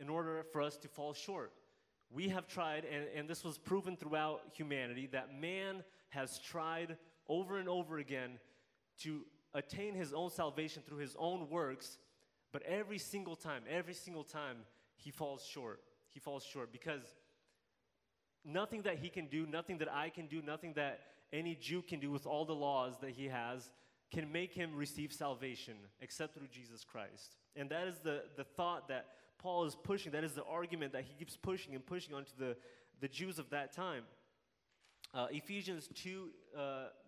in 0.00 0.08
order 0.08 0.44
for 0.52 0.62
us 0.62 0.76
to 0.78 0.88
fall 0.88 1.12
short. 1.12 1.52
We 2.10 2.28
have 2.30 2.46
tried, 2.46 2.84
and, 2.84 3.06
and 3.14 3.28
this 3.28 3.44
was 3.44 3.58
proven 3.58 3.96
throughout 3.96 4.40
humanity, 4.52 5.08
that 5.12 5.38
man 5.38 5.82
has 6.10 6.38
tried 6.38 6.96
over 7.28 7.58
and 7.58 7.68
over 7.68 7.98
again 7.98 8.38
to 9.02 9.22
attain 9.54 9.94
his 9.94 10.12
own 10.12 10.30
salvation 10.30 10.82
through 10.86 10.98
his 10.98 11.14
own 11.18 11.48
works, 11.50 11.98
but 12.52 12.62
every 12.62 12.98
single 12.98 13.36
time, 13.36 13.62
every 13.68 13.94
single 13.94 14.24
time, 14.24 14.58
he 14.96 15.10
falls 15.10 15.44
short. 15.44 15.80
He 16.08 16.18
falls 16.18 16.44
short 16.44 16.72
because 16.72 17.02
nothing 18.44 18.82
that 18.82 18.98
he 18.98 19.08
can 19.08 19.26
do, 19.26 19.46
nothing 19.46 19.78
that 19.78 19.92
I 19.92 20.08
can 20.08 20.26
do, 20.26 20.42
nothing 20.42 20.72
that 20.74 21.00
any 21.32 21.54
Jew 21.54 21.82
can 21.82 22.00
do 22.00 22.10
with 22.10 22.26
all 22.26 22.44
the 22.44 22.54
laws 22.54 22.94
that 23.00 23.10
he 23.10 23.26
has 23.26 23.70
can 24.10 24.32
make 24.32 24.54
him 24.54 24.74
receive 24.74 25.12
salvation 25.12 25.74
except 26.00 26.34
through 26.34 26.48
Jesus 26.50 26.84
Christ. 26.84 27.36
And 27.54 27.68
that 27.70 27.86
is 27.86 27.98
the, 27.98 28.22
the 28.36 28.44
thought 28.44 28.88
that 28.88 29.06
Paul 29.38 29.64
is 29.64 29.74
pushing. 29.74 30.12
That 30.12 30.24
is 30.24 30.34
the 30.34 30.44
argument 30.44 30.92
that 30.92 31.04
he 31.04 31.14
keeps 31.14 31.36
pushing 31.36 31.74
and 31.74 31.84
pushing 31.84 32.14
onto 32.14 32.32
the, 32.38 32.56
the 33.00 33.08
Jews 33.08 33.38
of 33.38 33.50
that 33.50 33.72
time. 33.72 34.04
Uh, 35.14 35.26
Ephesians 35.30 35.88
2, 35.94 36.28
uh, 36.56 36.60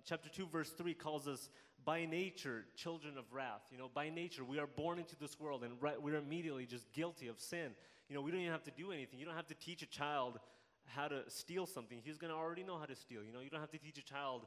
chapter 0.05 0.29
2, 0.29 0.47
verse 0.47 0.71
3 0.71 0.95
calls 0.95 1.29
us 1.29 1.51
by 1.85 2.05
nature 2.07 2.65
children 2.77 3.19
of 3.19 3.25
wrath. 3.33 3.63
You 3.71 3.79
know, 3.79 3.91
by 3.93 4.09
nature, 4.09 4.45
we 4.45 4.59
are 4.59 4.67
born 4.67 4.99
into 4.99 5.17
this 5.17 5.39
world 5.39 5.65
and 5.65 5.75
right, 5.81 6.01
we're 6.01 6.17
immediately 6.17 6.67
just 6.67 6.91
guilty 6.93 7.29
of 7.29 7.41
sin. 7.41 7.73
You 8.09 8.15
know, 8.15 8.23
we 8.23 8.31
don't 8.31 8.41
even 8.41 8.53
have 8.53 8.65
to 8.65 8.71
do 8.71 8.93
anything. 8.93 9.19
You 9.19 9.27
don't 9.27 9.37
have 9.37 9.47
to 9.49 9.55
teach 9.55 9.83
a 9.83 9.87
child 9.87 10.39
how 10.87 11.09
to 11.09 11.23
steal 11.29 11.67
something. 11.67 12.01
He's 12.03 12.19
going 12.19 12.33
to 12.33 12.39
already 12.39 12.65
know 12.65 12.79
how 12.79 12.87
to 12.87 12.97
steal. 12.97 13.23
You 13.23 13.33
know, 13.33 13.41
you 13.41 13.51
don't 13.51 13.61
have 13.61 13.71
to 13.71 13.79
teach 13.79 13.99
a 13.99 14.05
child 14.05 14.47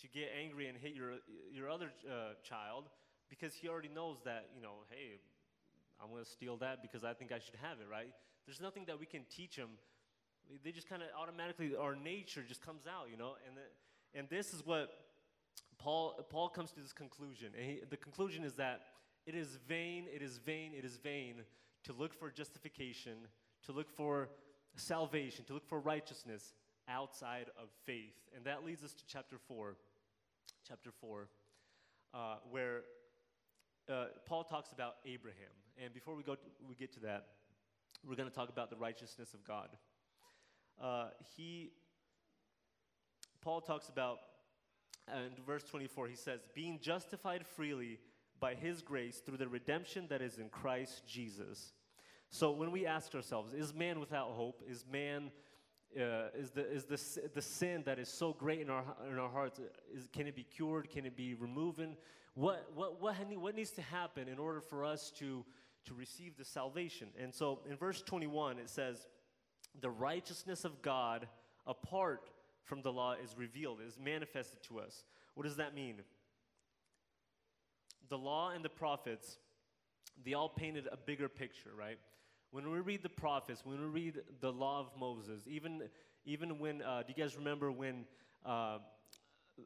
to 0.00 0.08
get 0.08 0.30
angry 0.40 0.68
and 0.68 0.78
hit 0.78 0.94
your, 0.94 1.14
your 1.52 1.68
other 1.68 1.90
uh, 2.08 2.34
child 2.42 2.84
because 3.28 3.54
he 3.54 3.68
already 3.68 3.90
knows 3.94 4.18
that, 4.24 4.46
you 4.54 4.62
know, 4.62 4.84
hey, 4.90 5.18
I'm 6.00 6.10
going 6.10 6.24
to 6.24 6.30
steal 6.30 6.56
that 6.58 6.82
because 6.82 7.04
I 7.04 7.12
think 7.12 7.32
I 7.32 7.38
should 7.38 7.56
have 7.62 7.80
it, 7.80 7.88
right? 7.90 8.12
There's 8.46 8.60
nothing 8.60 8.84
that 8.86 8.98
we 8.98 9.06
can 9.06 9.22
teach 9.34 9.56
them. 9.56 9.70
They 10.64 10.72
just 10.72 10.88
kind 10.88 11.02
of 11.02 11.08
automatically, 11.20 11.74
our 11.76 11.94
nature 11.94 12.42
just 12.46 12.64
comes 12.64 12.82
out, 12.86 13.10
you 13.10 13.16
know? 13.16 13.34
And, 13.46 13.56
the, 13.56 14.18
and 14.18 14.28
this 14.28 14.54
is 14.54 14.64
what 14.64 14.90
Paul, 15.78 16.24
Paul 16.30 16.48
comes 16.48 16.72
to 16.72 16.80
this 16.80 16.92
conclusion. 16.92 17.52
And 17.56 17.64
he, 17.64 17.80
the 17.88 17.96
conclusion 17.96 18.44
is 18.44 18.54
that 18.54 18.82
it 19.26 19.34
is 19.34 19.58
vain, 19.68 20.06
it 20.14 20.22
is 20.22 20.38
vain, 20.38 20.72
it 20.76 20.84
is 20.84 20.96
vain 20.96 21.42
to 21.84 21.92
look 21.92 22.14
for 22.14 22.30
justification, 22.30 23.12
to 23.66 23.72
look 23.72 23.90
for 23.90 24.30
salvation, 24.76 25.44
to 25.46 25.54
look 25.54 25.66
for 25.66 25.80
righteousness 25.80 26.54
outside 26.88 27.46
of 27.60 27.68
faith. 27.84 28.14
And 28.34 28.44
that 28.44 28.64
leads 28.64 28.82
us 28.82 28.92
to 28.94 29.04
chapter 29.06 29.36
4. 29.46 29.76
Chapter 30.66 30.90
4, 31.00 31.28
uh, 32.12 32.18
where 32.50 32.82
uh, 33.88 34.06
Paul 34.26 34.44
talks 34.44 34.72
about 34.72 34.96
Abraham. 35.06 35.48
And 35.82 35.94
before 35.94 36.16
we, 36.16 36.24
go 36.24 36.34
to, 36.34 36.40
we 36.68 36.74
get 36.74 36.92
to 36.94 37.00
that, 37.00 37.26
we're 38.06 38.16
going 38.16 38.28
to 38.28 38.34
talk 38.34 38.48
about 38.48 38.68
the 38.68 38.76
righteousness 38.76 39.32
of 39.32 39.44
God. 39.44 39.68
Uh, 40.82 41.08
he, 41.36 41.70
Paul 43.42 43.60
talks 43.60 43.88
about, 43.88 44.18
in 45.08 45.44
verse 45.44 45.62
24, 45.64 46.08
he 46.08 46.16
says, 46.16 46.40
being 46.54 46.80
justified 46.80 47.46
freely 47.46 48.00
by 48.40 48.54
his 48.54 48.82
grace 48.82 49.18
through 49.24 49.36
the 49.36 49.48
redemption 49.48 50.06
that 50.08 50.20
is 50.20 50.38
in 50.38 50.48
Christ 50.48 51.02
Jesus. 51.06 51.72
So 52.30 52.50
when 52.50 52.72
we 52.72 52.84
ask 52.84 53.14
ourselves, 53.14 53.54
is 53.54 53.72
man 53.72 54.00
without 54.00 54.30
hope? 54.30 54.62
Is 54.68 54.84
man, 54.90 55.30
uh, 55.96 56.28
is, 56.36 56.50
the, 56.50 56.70
is 56.72 56.84
the, 56.84 57.28
the 57.34 57.42
sin 57.42 57.82
that 57.86 57.98
is 58.00 58.08
so 58.08 58.32
great 58.32 58.60
in 58.60 58.68
our, 58.68 58.84
in 59.08 59.18
our 59.18 59.30
hearts, 59.30 59.60
is, 59.94 60.08
can 60.12 60.26
it 60.26 60.34
be 60.34 60.42
cured? 60.42 60.90
Can 60.90 61.06
it 61.06 61.16
be 61.16 61.34
removed? 61.34 61.80
What, 62.34 62.70
what, 62.74 63.00
what, 63.00 63.14
what 63.14 63.54
needs 63.56 63.70
to 63.72 63.82
happen 63.82 64.28
in 64.28 64.38
order 64.38 64.60
for 64.60 64.84
us 64.84 65.10
to, 65.18 65.44
to 65.88 65.94
receive 65.94 66.36
the 66.36 66.44
salvation? 66.44 67.08
And 67.20 67.34
so 67.34 67.60
in 67.68 67.76
verse 67.76 68.00
21, 68.02 68.58
it 68.58 68.70
says, 68.70 69.06
the 69.80 69.90
righteousness 69.90 70.64
of 70.64 70.80
God 70.82 71.28
apart 71.66 72.30
from 72.64 72.82
the 72.82 72.92
law 72.92 73.14
is 73.22 73.34
revealed, 73.36 73.78
is 73.86 73.98
manifested 74.02 74.62
to 74.64 74.80
us. 74.80 75.04
What 75.34 75.44
does 75.44 75.56
that 75.56 75.74
mean? 75.74 75.96
The 78.08 78.18
law 78.18 78.50
and 78.50 78.64
the 78.64 78.70
prophets, 78.70 79.38
they 80.24 80.34
all 80.34 80.48
painted 80.48 80.88
a 80.90 80.96
bigger 80.96 81.28
picture, 81.28 81.70
right? 81.78 81.98
When 82.50 82.70
we 82.70 82.80
read 82.80 83.02
the 83.02 83.08
prophets, 83.08 83.64
when 83.64 83.80
we 83.80 83.86
read 83.86 84.20
the 84.40 84.50
law 84.50 84.80
of 84.80 84.88
Moses, 84.98 85.42
even, 85.46 85.82
even 86.24 86.58
when, 86.58 86.82
uh, 86.82 87.02
do 87.06 87.12
you 87.14 87.22
guys 87.22 87.36
remember 87.36 87.70
when 87.70 88.04
uh, 88.44 88.78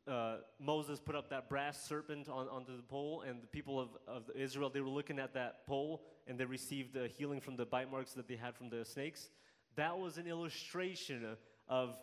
uh, 0.09 0.37
Moses 0.59 0.99
put 1.01 1.15
up 1.15 1.31
that 1.31 1.49
brass 1.49 1.81
serpent 1.83 2.29
on, 2.29 2.49
onto 2.49 2.77
the 2.77 2.83
pole, 2.83 3.23
and 3.23 3.43
the 3.43 3.47
people 3.47 3.79
of, 3.79 3.91
of 4.09 4.25
Israel, 4.35 4.71
they 4.71 4.81
were 4.81 4.89
looking 4.89 5.19
at 5.19 5.35
that 5.35 5.67
pole, 5.67 6.03
and 6.27 6.39
they 6.39 6.45
received 6.45 6.95
the 6.95 7.09
healing 7.09 7.41
from 7.41 7.57
the 7.57 7.67
bite 7.67 7.91
marks 7.91 8.13
that 8.13 8.29
they 8.29 8.37
had 8.37 8.55
from 8.55 8.69
the 8.69 8.85
snakes? 8.85 9.31
That 9.77 9.99
was 9.99 10.19
an 10.19 10.27
illustration 10.27 11.25
of, 11.69 11.95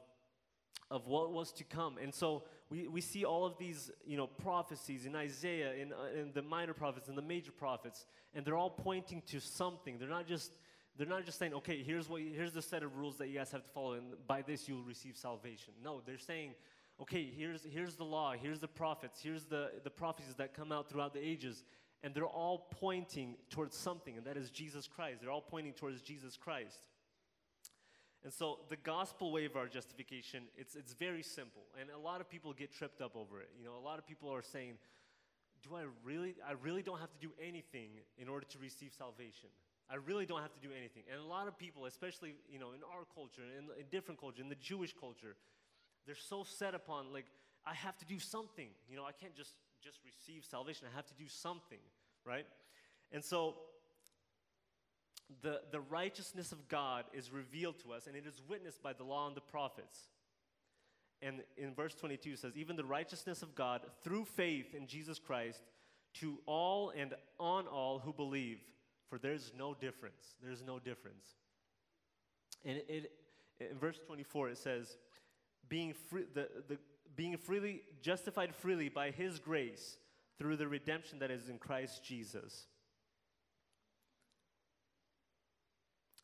of 0.89 1.07
what 1.07 1.31
was 1.31 1.51
to 1.53 1.63
come. 1.63 1.97
And 2.01 2.13
so 2.13 2.43
we, 2.69 2.87
we 2.87 3.01
see 3.01 3.25
all 3.25 3.45
of 3.45 3.57
these, 3.57 3.91
you 4.05 4.17
know, 4.17 4.27
prophecies 4.27 5.05
in 5.05 5.15
Isaiah, 5.15 5.73
in, 5.73 5.93
uh, 5.93 6.19
in 6.19 6.31
the 6.33 6.41
minor 6.41 6.73
prophets, 6.73 7.07
and 7.07 7.17
the 7.17 7.21
major 7.21 7.51
prophets, 7.51 8.05
and 8.33 8.45
they're 8.45 8.57
all 8.57 8.69
pointing 8.69 9.21
to 9.27 9.39
something. 9.39 9.97
They're 9.97 10.09
not 10.09 10.27
just 10.27 10.51
they're 10.99 11.07
not 11.07 11.23
just 11.23 11.39
saying, 11.39 11.53
okay, 11.53 11.81
here's, 11.81 12.09
what, 12.09 12.21
here's 12.21 12.51
the 12.51 12.61
set 12.61 12.83
of 12.83 12.97
rules 12.97 13.17
that 13.19 13.29
you 13.29 13.37
guys 13.37 13.51
have 13.51 13.63
to 13.63 13.69
follow, 13.69 13.93
and 13.93 14.15
by 14.27 14.41
this 14.41 14.67
you'll 14.67 14.83
receive 14.83 15.15
salvation. 15.15 15.73
No, 15.81 16.01
they're 16.05 16.17
saying, 16.17 16.55
okay, 17.01 17.23
here's, 17.23 17.63
here's 17.63 17.95
the 17.95 18.03
law, 18.03 18.33
here's 18.33 18.59
the 18.59 18.67
prophets, 18.67 19.21
here's 19.23 19.45
the, 19.45 19.71
the 19.85 19.89
prophecies 19.89 20.35
that 20.35 20.53
come 20.53 20.73
out 20.73 20.89
throughout 20.89 21.13
the 21.13 21.25
ages, 21.25 21.63
and 22.03 22.13
they're 22.13 22.25
all 22.25 22.67
pointing 22.79 23.35
towards 23.49 23.75
something, 23.75 24.17
and 24.17 24.25
that 24.25 24.37
is 24.37 24.49
Jesus 24.49 24.87
Christ. 24.87 25.21
They're 25.21 25.31
all 25.31 25.41
pointing 25.41 25.73
towards 25.73 26.01
Jesus 26.01 26.37
Christ. 26.37 26.79
And 28.23 28.33
so 28.33 28.59
the 28.67 28.75
gospel 28.75 29.31
way 29.31 29.45
of 29.45 29.55
our 29.55 29.67
justification, 29.67 30.43
it's, 30.57 30.75
it's 30.75 30.93
very 30.93 31.23
simple. 31.23 31.63
And 31.79 31.89
a 31.89 31.97
lot 31.97 32.19
of 32.19 32.29
people 32.29 32.53
get 32.53 32.73
tripped 32.73 33.01
up 33.01 33.15
over 33.15 33.39
it. 33.39 33.49
You 33.57 33.65
know, 33.65 33.77
a 33.77 33.85
lot 33.85 33.97
of 33.97 34.05
people 34.05 34.33
are 34.33 34.41
saying, 34.41 34.73
do 35.63 35.75
I 35.75 35.83
really, 36.03 36.35
I 36.47 36.53
really 36.61 36.81
don't 36.81 36.99
have 36.99 37.11
to 37.11 37.19
do 37.19 37.31
anything 37.41 37.89
in 38.17 38.27
order 38.27 38.45
to 38.49 38.59
receive 38.59 38.93
salvation. 38.97 39.49
I 39.89 39.95
really 39.95 40.25
don't 40.25 40.41
have 40.41 40.53
to 40.53 40.59
do 40.59 40.69
anything. 40.77 41.03
And 41.11 41.19
a 41.19 41.25
lot 41.25 41.47
of 41.47 41.57
people, 41.57 41.85
especially 41.85 42.35
you 42.49 42.59
know 42.59 42.71
in 42.71 42.81
our 42.83 43.05
culture, 43.13 43.41
in, 43.41 43.65
in 43.79 43.85
different 43.89 44.19
culture, 44.19 44.41
in 44.41 44.49
the 44.49 44.55
Jewish 44.61 44.93
culture, 44.93 45.35
they're 46.05 46.15
so 46.15 46.43
set 46.43 46.75
upon 46.75 47.11
like 47.11 47.25
I 47.65 47.73
have 47.73 47.97
to 47.97 48.05
do 48.05 48.19
something. 48.19 48.69
You 48.89 48.97
know, 48.97 49.03
I 49.03 49.11
can't 49.11 49.35
just 49.35 49.53
just 49.83 49.99
receive 50.05 50.45
salvation. 50.45 50.87
I 50.91 50.95
have 50.95 51.07
to 51.07 51.13
do 51.13 51.27
something, 51.27 51.79
right? 52.25 52.45
And 53.11 53.23
so 53.23 53.55
the, 55.41 55.61
the 55.71 55.79
righteousness 55.79 56.51
of 56.51 56.67
God 56.67 57.05
is 57.13 57.31
revealed 57.31 57.79
to 57.83 57.93
us, 57.93 58.07
and 58.07 58.15
it 58.15 58.25
is 58.27 58.41
witnessed 58.47 58.81
by 58.81 58.93
the 58.93 59.03
law 59.03 59.27
and 59.27 59.35
the 59.35 59.41
prophets. 59.41 60.07
And 61.21 61.41
in 61.57 61.73
verse 61.73 61.93
22 61.95 62.35
says, 62.35 62.57
Even 62.57 62.75
the 62.75 62.85
righteousness 62.85 63.41
of 63.41 63.55
God 63.55 63.81
through 64.03 64.25
faith 64.25 64.73
in 64.73 64.87
Jesus 64.87 65.19
Christ 65.19 65.61
to 66.15 66.39
all 66.45 66.91
and 66.95 67.13
on 67.39 67.67
all 67.67 67.99
who 67.99 68.13
believe. 68.13 68.59
For 69.09 69.17
there's 69.17 69.51
no 69.57 69.73
difference. 69.73 70.35
There's 70.41 70.63
no 70.63 70.79
difference. 70.79 71.25
And 72.63 72.77
it, 72.77 72.85
it, 73.59 73.71
in 73.71 73.77
verse 73.77 73.99
24, 74.05 74.49
it 74.49 74.57
says, 74.57 74.97
being, 75.67 75.93
free, 75.93 76.23
the, 76.33 76.47
the, 76.67 76.77
being 77.19 77.35
freely 77.35 77.81
justified 78.01 78.55
freely 78.55 78.87
by 78.87 79.11
his 79.11 79.39
grace 79.39 79.97
through 80.37 80.55
the 80.55 80.65
redemption 80.65 81.19
that 81.19 81.29
is 81.29 81.49
in 81.49 81.57
Christ 81.57 82.01
Jesus. 82.01 82.67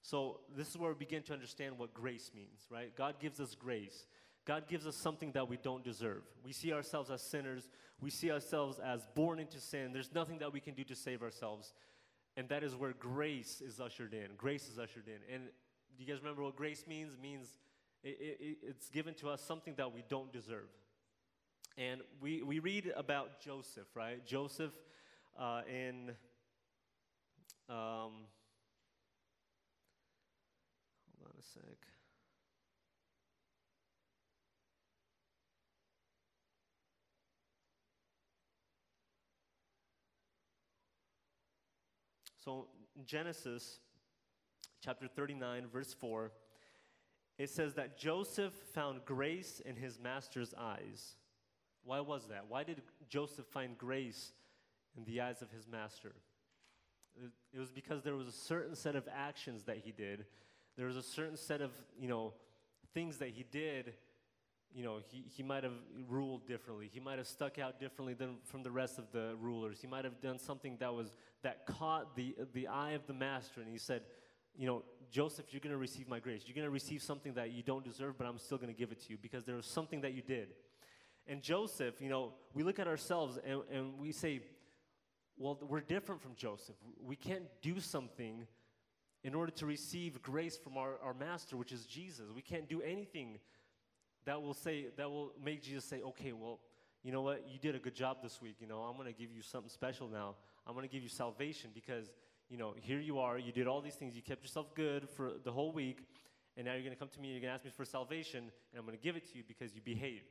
So 0.02 0.40
this 0.56 0.70
is 0.70 0.78
where 0.78 0.90
we 0.90 0.96
begin 0.96 1.22
to 1.24 1.34
understand 1.34 1.78
what 1.78 1.94
grace 1.94 2.32
means, 2.34 2.62
right? 2.70 2.96
God 2.96 3.16
gives 3.20 3.42
us 3.42 3.56
grace. 3.56 4.06
God 4.46 4.70
gives 4.70 4.88
us 4.88 4.96
something 4.96 5.34
that 5.34 5.50
we 5.50 5.58
don't 5.58 5.84
deserve. 5.84 6.22
We 6.46 6.54
see 6.54 6.72
ourselves 6.72 7.12
as 7.12 7.22
sinners. 7.22 7.68
We 8.00 8.10
see 8.10 8.32
ourselves 8.32 8.80
as 8.80 9.06
born 9.16 9.40
into 9.40 9.60
sin. 9.60 9.92
There's 9.92 10.14
nothing 10.16 10.38
that 10.40 10.54
we 10.54 10.62
can 10.62 10.75
do 10.75 10.86
to 10.86 10.96
save 10.96 11.22
ourselves. 11.22 11.74
And 12.38 12.48
that 12.48 12.64
is 12.64 12.74
where 12.74 12.94
grace 12.94 13.60
is 13.60 13.82
ushered 13.82 14.14
in. 14.14 14.28
Grace 14.38 14.70
is 14.70 14.80
ushered 14.80 15.10
in. 15.10 15.36
And 15.36 15.44
do 15.98 16.06
you 16.06 16.10
guys 16.10 16.22
remember 16.22 16.44
what 16.44 16.56
grace 16.56 16.86
means? 16.88 17.16
It 17.16 17.22
means 17.22 17.50
it, 18.02 18.18
it, 18.40 18.58
it's 18.64 18.88
given 18.88 19.14
to 19.16 19.28
us 19.28 19.42
something 19.42 19.74
that 19.75 19.94
we 19.94 20.02
don't 20.08 20.32
deserve. 20.32 20.70
And 21.77 22.01
we, 22.22 22.41
we 22.41 22.60
read 22.60 22.91
about 22.96 23.41
Joseph, 23.41 23.88
right? 23.96 24.25
Joseph 24.25 24.74
uh, 25.38 25.62
in. 25.70 26.12
Um, 27.67 28.27
hold 31.17 31.25
on 31.25 31.32
a 31.38 31.44
sec. 31.44 31.63
So, 42.46 42.67
Genesis 43.05 43.79
chapter 44.79 45.08
39, 45.08 45.65
verse 45.74 45.96
4, 45.96 46.32
it 47.39 47.50
says 47.50 47.74
that 47.74 47.98
Joseph 47.98 48.53
found 48.75 49.03
grace 49.03 49.60
in 49.65 49.75
his 49.75 50.00
master's 50.00 50.53
eyes. 50.55 51.15
Why 51.86 52.00
was 52.01 52.27
that? 52.27 52.46
Why 52.50 52.63
did 52.63 52.82
Joseph 53.08 53.46
find 53.48 53.77
grace 53.77 54.34
in 54.98 55.06
the 55.06 55.22
eyes 55.22 55.42
of 55.42 55.51
his 55.51 55.68
master? 55.68 56.13
It 57.54 57.60
was 57.60 57.72
because 57.72 58.04
there 58.04 58.15
was 58.15 58.27
a 58.27 58.34
certain 58.34 58.75
set 58.75 58.96
of 58.96 59.08
actions 59.13 59.63
that 59.63 59.77
he 59.77 59.92
did. 59.92 60.25
There 60.75 60.88
was 60.88 60.98
a 60.98 61.04
certain 61.04 61.38
set 61.38 61.62
of, 61.62 61.72
you 61.98 62.10
know, 62.10 62.34
things 62.94 63.18
that 63.20 63.30
he 63.30 63.46
did 63.50 63.94
you 64.75 64.84
know, 64.84 64.98
he, 65.10 65.24
he 65.34 65.42
might 65.42 65.63
have 65.63 65.72
ruled 66.10 66.46
differently. 66.46 66.89
He 66.92 67.00
might 67.00 67.18
have 67.18 67.27
stuck 67.27 67.58
out 67.58 67.80
differently 67.80 68.13
than 68.13 68.36
from 68.44 68.62
the 68.62 68.70
rest 68.70 69.00
of 69.00 69.06
the 69.13 69.36
rulers. 69.39 69.80
He 69.80 69.88
might 69.88 70.04
have 70.04 70.20
done 70.20 70.38
something 70.38 70.75
that 70.82 70.94
was 70.94 71.15
that 71.44 71.65
caught 71.65 72.15
the 72.18 72.36
the 72.54 72.68
eye 72.68 72.92
of 72.92 73.08
the 73.08 73.13
master, 73.13 73.62
and 73.62 73.70
he 73.70 73.77
said, 73.77 74.01
you 74.54 74.68
know, 74.68 74.84
Joseph, 75.10 75.46
you're 75.51 75.62
going 75.62 75.72
to 75.72 75.77
receive 75.77 76.10
my 76.10 76.20
grace. 76.20 76.44
You're 76.46 76.56
going 76.56 76.68
to 76.68 76.72
receive 76.72 77.01
something 77.01 77.36
that 77.36 77.51
you 77.51 77.63
don't 77.63 77.86
deserve, 77.86 78.18
but 78.18 78.27
I'm 78.27 78.38
still 78.38 78.58
going 78.58 78.74
to 78.74 78.77
give 78.77 78.92
it 78.92 79.01
to 79.06 79.10
you 79.10 79.18
because 79.22 79.46
there 79.46 79.56
was 79.56 79.65
something 79.65 80.01
that 80.01 80.13
you 80.13 80.22
did. 80.22 80.50
And 81.27 81.41
Joseph, 81.41 82.01
you 82.01 82.10
know, 82.10 82.34
we 82.53 82.63
look 82.63 82.79
at 82.79 82.88
ourselves 82.88 83.39
and, 83.46 83.62
and 83.72 84.00
we 84.00 84.12
say, 84.12 84.41
well, 85.38 85.60
we're 85.67 85.82
different 85.82 86.22
from 86.22 86.36
Joseph. 86.36 86.75
We 87.03 87.15
can't 87.15 87.46
do 87.62 87.79
something 87.79 88.46
in 89.24 89.34
order 89.34 89.51
to 89.53 89.65
receive 89.65 90.22
grace 90.22 90.55
from 90.55 90.77
our, 90.77 91.00
our 91.03 91.13
master, 91.13 91.58
which 91.58 91.72
is 91.72 91.86
Jesus. 91.86 92.25
We 92.34 92.44
can't 92.44 92.70
do 92.70 92.82
anything 92.82 93.39
that 94.25 94.41
will 94.41 94.53
say 94.53 94.88
that 94.98 95.10
will 95.10 95.34
make 95.44 95.63
Jesus 95.63 95.84
say, 95.86 96.01
okay, 96.01 96.32
well, 96.32 96.60
you 97.03 97.12
know 97.12 97.22
what, 97.22 97.46
you 97.51 97.60
did 97.60 97.75
a 97.75 97.79
good 97.79 97.96
job 97.96 98.17
this 98.24 98.41
week. 98.41 98.55
You 98.60 98.67
know, 98.67 98.79
I'm 98.79 98.96
going 98.96 99.12
to 99.12 99.20
give 99.20 99.32
you 99.32 99.41
something 99.41 99.70
special 99.70 100.08
now. 100.08 100.36
I'm 100.65 100.74
going 100.74 100.88
to 100.88 100.91
give 100.91 101.03
you 101.03 101.10
salvation 101.10 101.70
because 101.74 102.12
you 102.50 102.58
know 102.58 102.74
here 102.79 103.00
you 103.00 103.20
are. 103.20 103.38
You 103.38 103.51
did 103.51 103.67
all 103.67 103.82
these 103.82 103.96
things. 103.96 104.15
You 104.15 104.22
kept 104.22 104.44
yourself 104.44 104.74
good 104.75 105.10
for 105.10 105.34
the 105.44 105.51
whole 105.51 105.72
week, 105.72 106.00
and 106.58 106.65
now 106.65 106.74
you're 106.74 106.82
going 106.82 106.94
to 106.94 107.00
come 107.00 107.10
to 107.10 107.20
me. 107.20 107.29
and 107.29 107.36
You're 107.36 107.41
going 107.41 107.51
to 107.51 107.55
ask 107.55 107.65
me 107.65 107.72
for 107.75 107.86
salvation, 107.86 108.39
and 108.39 108.79
I'm 108.79 108.86
going 108.86 108.98
to 108.98 109.03
give 109.03 109.15
it 109.15 109.32
to 109.32 109.38
you 109.38 109.44
because 109.48 109.75
you 109.75 109.82
behaved. 109.84 110.25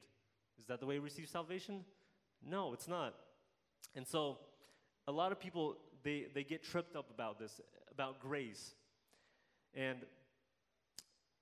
Is 0.61 0.67
that 0.67 0.81
the 0.81 0.87
way 0.87 0.99
we 0.99 1.05
receive 1.05 1.29
salvation? 1.29 1.85
No, 2.47 2.73
it's 2.73 2.89
not. 2.89 3.15
And 3.95 4.07
so, 4.07 4.39
a 5.07 5.13
lot 5.13 5.33
of 5.33 5.41
people 5.41 5.77
they 6.03 6.27
they 6.35 6.45
get 6.45 6.63
tripped 6.63 6.97
up 6.97 7.11
about 7.11 7.39
this 7.39 7.61
about 7.91 8.21
grace, 8.21 8.75
and 9.75 9.99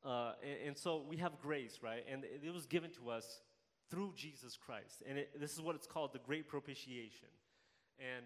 uh, 0.05 0.33
and, 0.43 0.69
and, 0.69 0.79
so 0.79 1.05
we 1.09 1.17
have 1.19 1.39
grace, 1.41 1.79
right? 1.81 2.05
And 2.11 2.25
it, 2.25 2.43
it 2.45 2.53
was 2.53 2.67
given 2.67 2.91
to 2.91 3.11
us 3.11 3.41
through 3.89 4.13
Jesus 4.17 4.57
Christ. 4.57 5.03
And 5.09 5.19
it, 5.19 5.41
this 5.41 5.53
is 5.53 5.61
what 5.61 5.77
it's 5.77 5.87
called 5.87 6.13
the 6.13 6.19
great 6.19 6.49
propitiation. 6.49 7.29
And 8.01 8.25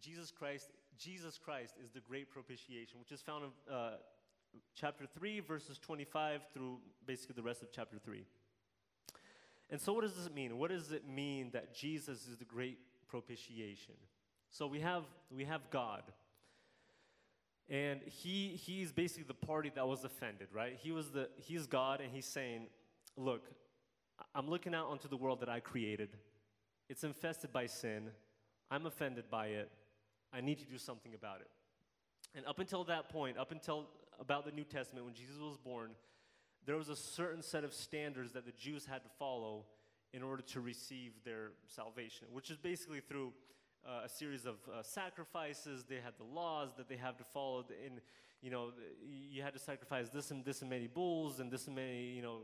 Jesus 0.00 0.30
Christ, 0.30 0.70
Jesus 0.98 1.38
Christ 1.38 1.74
is 1.82 1.90
the 1.90 2.00
great 2.00 2.30
propitiation, 2.30 2.98
which 2.98 3.12
is 3.12 3.20
found 3.20 3.44
in 3.44 3.74
uh, 3.74 3.96
chapter 4.74 5.04
3, 5.06 5.40
verses 5.40 5.78
25 5.78 6.42
through 6.54 6.78
basically 7.06 7.34
the 7.34 7.42
rest 7.42 7.62
of 7.62 7.68
chapter 7.70 7.98
3. 7.98 8.24
And 9.70 9.80
so, 9.80 9.92
what 9.92 10.02
does 10.02 10.14
this 10.14 10.30
mean? 10.32 10.58
What 10.58 10.70
does 10.70 10.92
it 10.92 11.08
mean 11.08 11.50
that 11.52 11.74
Jesus 11.74 12.26
is 12.28 12.36
the 12.38 12.44
great 12.44 12.78
propitiation? 13.08 13.94
So, 14.50 14.66
we 14.66 14.80
have, 14.80 15.02
we 15.30 15.44
have 15.44 15.68
God, 15.70 16.02
and 17.68 18.00
he 18.04 18.60
he's 18.64 18.92
basically 18.92 19.24
the 19.24 19.46
party 19.46 19.72
that 19.74 19.86
was 19.86 20.04
offended 20.04 20.48
right? 20.52 20.78
He 20.80 20.92
was 20.92 21.10
the 21.10 21.28
he's 21.36 21.66
god 21.66 22.00
and 22.00 22.12
he's 22.12 22.26
saying 22.26 22.66
look 23.16 23.42
i'm 24.34 24.48
looking 24.48 24.74
out 24.74 24.88
onto 24.88 25.08
the 25.08 25.16
world 25.16 25.40
that 25.40 25.48
i 25.48 25.60
created. 25.60 26.10
It's 26.88 27.02
infested 27.02 27.52
by 27.52 27.66
sin. 27.66 28.10
I'm 28.70 28.86
offended 28.86 29.24
by 29.28 29.46
it. 29.48 29.70
I 30.32 30.40
need 30.40 30.58
to 30.60 30.64
do 30.64 30.78
something 30.78 31.14
about 31.14 31.40
it. 31.40 31.48
And 32.36 32.46
up 32.46 32.60
until 32.60 32.84
that 32.84 33.08
point 33.08 33.36
up 33.36 33.50
until 33.50 33.86
about 34.20 34.44
the 34.44 34.52
new 34.52 34.64
testament 34.64 35.04
when 35.04 35.14
jesus 35.14 35.38
was 35.38 35.58
born 35.58 35.90
there 36.66 36.76
was 36.76 36.88
a 36.88 36.96
certain 36.96 37.42
set 37.42 37.64
of 37.64 37.72
standards 37.72 38.32
that 38.32 38.44
the 38.44 38.52
jews 38.52 38.86
had 38.86 39.02
to 39.02 39.08
follow 39.18 39.64
in 40.12 40.22
order 40.22 40.42
to 40.42 40.60
receive 40.60 41.12
their 41.24 41.52
salvation 41.66 42.26
which 42.32 42.50
is 42.50 42.56
basically 42.56 43.00
through 43.00 43.32
uh, 43.86 44.02
a 44.04 44.08
series 44.08 44.46
of 44.46 44.56
uh, 44.66 44.82
sacrifices. 44.82 45.84
They 45.88 45.96
had 45.96 46.14
the 46.18 46.24
laws 46.24 46.70
that 46.76 46.88
they 46.88 46.96
have 46.96 47.16
to 47.18 47.24
follow. 47.24 47.64
In 47.84 48.00
you 48.42 48.50
know, 48.50 48.72
you 49.04 49.42
had 49.42 49.54
to 49.54 49.58
sacrifice 49.58 50.08
this 50.08 50.30
and 50.30 50.44
this 50.44 50.60
and 50.60 50.70
many 50.70 50.86
bulls 50.86 51.40
and 51.40 51.50
this 51.50 51.66
and 51.66 51.76
many 51.76 52.04
you 52.04 52.22
know 52.22 52.40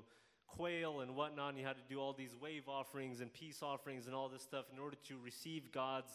quail 0.47 1.01
and 1.01 1.17
whatnot. 1.17 1.51
And 1.51 1.59
you 1.59 1.67
had 1.67 1.77
to 1.77 1.83
do 1.89 2.01
all 2.01 2.13
these 2.13 2.37
wave 2.41 2.69
offerings 2.69 3.21
and 3.21 3.33
peace 3.33 3.63
offerings 3.63 4.07
and 4.07 4.15
all 4.15 4.29
this 4.29 4.43
stuff 4.43 4.67
in 4.73 4.79
order 4.79 4.97
to 5.09 5.17
receive 5.25 5.73
God's 5.73 6.13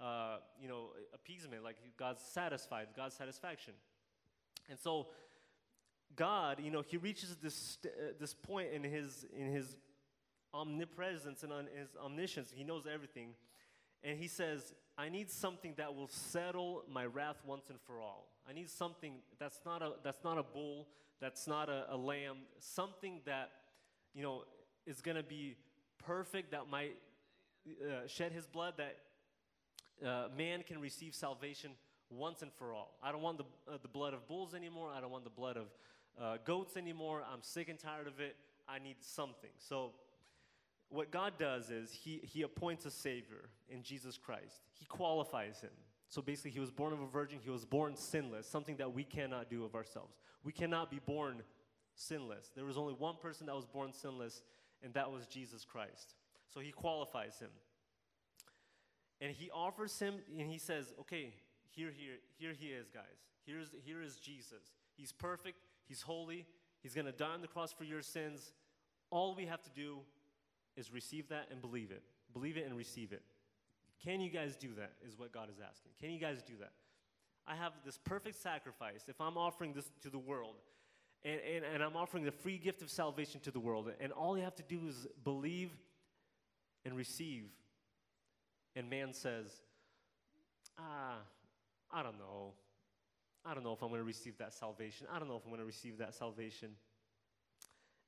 uh, 0.00 0.36
you 0.60 0.68
know 0.68 0.90
appeasement, 1.14 1.64
like 1.64 1.76
God's 1.98 2.22
satisfied, 2.22 2.88
God's 2.96 3.16
satisfaction. 3.16 3.74
And 4.68 4.78
so 4.78 5.08
God, 6.16 6.60
you 6.62 6.70
know, 6.70 6.82
He 6.86 6.96
reaches 6.96 7.36
this 7.36 7.78
uh, 7.84 8.12
this 8.18 8.34
point 8.34 8.72
in 8.72 8.84
His 8.84 9.26
in 9.36 9.52
His 9.52 9.76
omnipresence 10.54 11.42
and 11.42 11.52
on 11.52 11.68
His 11.74 11.88
omniscience. 12.02 12.52
He 12.54 12.64
knows 12.64 12.84
everything 12.92 13.34
and 14.04 14.18
he 14.18 14.28
says, 14.28 14.74
I 14.98 15.08
need 15.08 15.30
something 15.30 15.74
that 15.76 15.94
will 15.94 16.08
settle 16.08 16.82
my 16.90 17.06
wrath 17.06 17.36
once 17.46 17.70
and 17.70 17.80
for 17.80 18.00
all. 18.00 18.28
I 18.48 18.52
need 18.52 18.68
something 18.68 19.14
that's 19.38 19.60
not 19.64 19.82
a, 19.82 19.92
that's 20.02 20.24
not 20.24 20.38
a 20.38 20.42
bull, 20.42 20.88
that's 21.20 21.46
not 21.46 21.68
a, 21.68 21.86
a 21.90 21.96
lamb, 21.96 22.38
something 22.58 23.20
that, 23.24 23.50
you 24.12 24.22
know, 24.22 24.42
is 24.86 25.00
going 25.00 25.16
to 25.16 25.22
be 25.22 25.56
perfect, 26.04 26.50
that 26.50 26.68
might 26.68 26.96
uh, 27.68 28.06
shed 28.08 28.32
his 28.32 28.46
blood, 28.46 28.74
that 28.76 28.96
uh, 30.04 30.28
man 30.36 30.64
can 30.66 30.80
receive 30.80 31.14
salvation 31.14 31.70
once 32.10 32.42
and 32.42 32.52
for 32.52 32.74
all. 32.74 32.98
I 33.02 33.12
don't 33.12 33.22
want 33.22 33.38
the, 33.38 33.44
uh, 33.72 33.78
the 33.80 33.88
blood 33.88 34.14
of 34.14 34.26
bulls 34.26 34.52
anymore. 34.52 34.90
I 34.94 35.00
don't 35.00 35.12
want 35.12 35.24
the 35.24 35.30
blood 35.30 35.56
of 35.56 35.66
uh, 36.20 36.36
goats 36.44 36.76
anymore. 36.76 37.22
I'm 37.30 37.42
sick 37.42 37.68
and 37.68 37.78
tired 37.78 38.06
of 38.06 38.20
it. 38.20 38.36
I 38.68 38.78
need 38.78 38.96
something. 39.00 39.50
So 39.58 39.92
what 40.88 41.10
God 41.10 41.34
does 41.38 41.70
is 41.70 41.90
he, 41.92 42.20
he 42.22 42.42
appoints 42.42 42.84
a 42.86 42.90
Savior 42.90 43.48
in 43.68 43.82
Jesus 43.82 44.18
Christ. 44.18 44.62
He 44.72 44.84
qualifies 44.86 45.60
him. 45.60 45.70
So 46.08 46.20
basically, 46.20 46.50
he 46.50 46.60
was 46.60 46.70
born 46.70 46.92
of 46.92 47.00
a 47.00 47.06
virgin, 47.06 47.38
he 47.42 47.48
was 47.48 47.64
born 47.64 47.96
sinless, 47.96 48.46
something 48.46 48.76
that 48.76 48.92
we 48.92 49.02
cannot 49.02 49.48
do 49.48 49.64
of 49.64 49.74
ourselves. 49.74 50.14
We 50.44 50.52
cannot 50.52 50.90
be 50.90 51.00
born 51.06 51.42
sinless. 51.94 52.50
There 52.54 52.66
was 52.66 52.76
only 52.76 52.92
one 52.92 53.16
person 53.16 53.46
that 53.46 53.54
was 53.54 53.64
born 53.64 53.94
sinless, 53.94 54.42
and 54.82 54.92
that 54.92 55.10
was 55.10 55.26
Jesus 55.26 55.64
Christ. 55.64 56.14
So 56.52 56.60
he 56.60 56.70
qualifies 56.70 57.38
him. 57.38 57.48
And 59.22 59.32
he 59.32 59.50
offers 59.50 59.98
him, 59.98 60.16
and 60.38 60.50
he 60.50 60.58
says, 60.58 60.92
Okay, 61.00 61.32
here, 61.70 61.90
here, 61.96 62.16
here 62.38 62.52
he 62.52 62.66
is, 62.66 62.90
guys. 62.90 63.04
Here's, 63.46 63.68
here 63.82 64.02
is 64.02 64.16
Jesus. 64.16 64.74
He's 64.94 65.12
perfect, 65.12 65.56
he's 65.88 66.02
holy, 66.02 66.46
he's 66.82 66.94
gonna 66.94 67.12
die 67.12 67.34
on 67.34 67.40
the 67.40 67.48
cross 67.48 67.72
for 67.72 67.84
your 67.84 68.02
sins. 68.02 68.52
All 69.10 69.34
we 69.34 69.46
have 69.46 69.62
to 69.62 69.70
do 69.70 69.98
is 70.76 70.92
receive 70.92 71.28
that 71.28 71.48
and 71.50 71.60
believe 71.60 71.90
it. 71.90 72.02
Believe 72.32 72.56
it 72.56 72.66
and 72.66 72.76
receive 72.76 73.12
it. 73.12 73.22
Can 74.04 74.20
you 74.20 74.30
guys 74.30 74.56
do 74.56 74.68
that? 74.78 74.92
Is 75.06 75.18
what 75.18 75.32
God 75.32 75.48
is 75.50 75.56
asking. 75.60 75.92
Can 76.00 76.10
you 76.10 76.18
guys 76.18 76.42
do 76.42 76.54
that? 76.60 76.72
I 77.46 77.54
have 77.56 77.72
this 77.84 77.98
perfect 77.98 78.40
sacrifice. 78.40 79.04
If 79.08 79.20
I'm 79.20 79.36
offering 79.36 79.72
this 79.72 79.90
to 80.02 80.10
the 80.10 80.18
world, 80.18 80.56
and, 81.24 81.40
and, 81.40 81.64
and 81.64 81.82
I'm 81.82 81.96
offering 81.96 82.24
the 82.24 82.32
free 82.32 82.58
gift 82.58 82.82
of 82.82 82.90
salvation 82.90 83.40
to 83.40 83.50
the 83.50 83.60
world, 83.60 83.90
and 84.00 84.12
all 84.12 84.36
you 84.36 84.44
have 84.44 84.56
to 84.56 84.62
do 84.62 84.80
is 84.88 85.06
believe 85.24 85.70
and 86.84 86.96
receive, 86.96 87.44
and 88.74 88.88
man 88.88 89.12
says, 89.12 89.46
ah, 90.78 91.16
I 91.92 92.02
don't 92.02 92.18
know. 92.18 92.54
I 93.44 93.54
don't 93.54 93.64
know 93.64 93.72
if 93.72 93.82
I'm 93.82 93.88
going 93.88 94.00
to 94.00 94.04
receive 94.04 94.38
that 94.38 94.54
salvation. 94.54 95.06
I 95.12 95.18
don't 95.18 95.28
know 95.28 95.36
if 95.36 95.42
I'm 95.44 95.50
going 95.50 95.60
to 95.60 95.66
receive 95.66 95.98
that 95.98 96.14
salvation. 96.14 96.70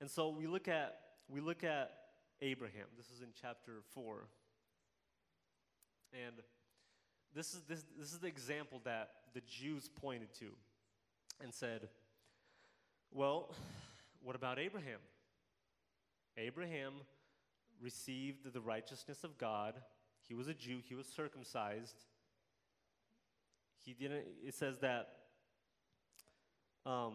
And 0.01 0.11
so 0.11 0.29
we 0.29 0.47
look 0.47 0.69
at 0.69 0.97
we 1.29 1.41
look 1.41 1.65
at 1.65 1.93
Abraham. 2.41 2.87
This 2.97 3.07
is 3.07 3.23
in 3.23 3.29
chapter 3.41 3.83
4. 3.95 4.27
And 6.13 6.37
this 7.35 7.55
is, 7.55 7.63
this, 7.69 7.85
this 7.99 8.13
is 8.13 8.19
the 8.19 8.29
example 8.29 8.81
that 8.85 9.11
the 9.33 9.41
Jews 9.41 9.89
pointed 10.01 10.33
to. 10.39 10.47
and 11.43 11.53
said, 11.53 11.89
Well, 13.11 13.55
what 14.23 14.37
about 14.37 14.59
Abraham? 14.59 15.01
Abraham 16.37 16.93
received 17.81 18.53
the 18.53 18.61
righteousness 18.61 19.25
of 19.25 19.39
God. 19.39 19.75
He 20.29 20.35
was 20.35 20.49
a 20.49 20.55
Jew, 20.55 20.79
he 20.89 20.95
was 20.95 21.07
circumcised. 21.07 22.05
He 23.85 23.93
didn't, 23.93 24.25
it 24.43 24.55
says 24.55 24.79
that 24.79 25.09
um, 26.87 27.15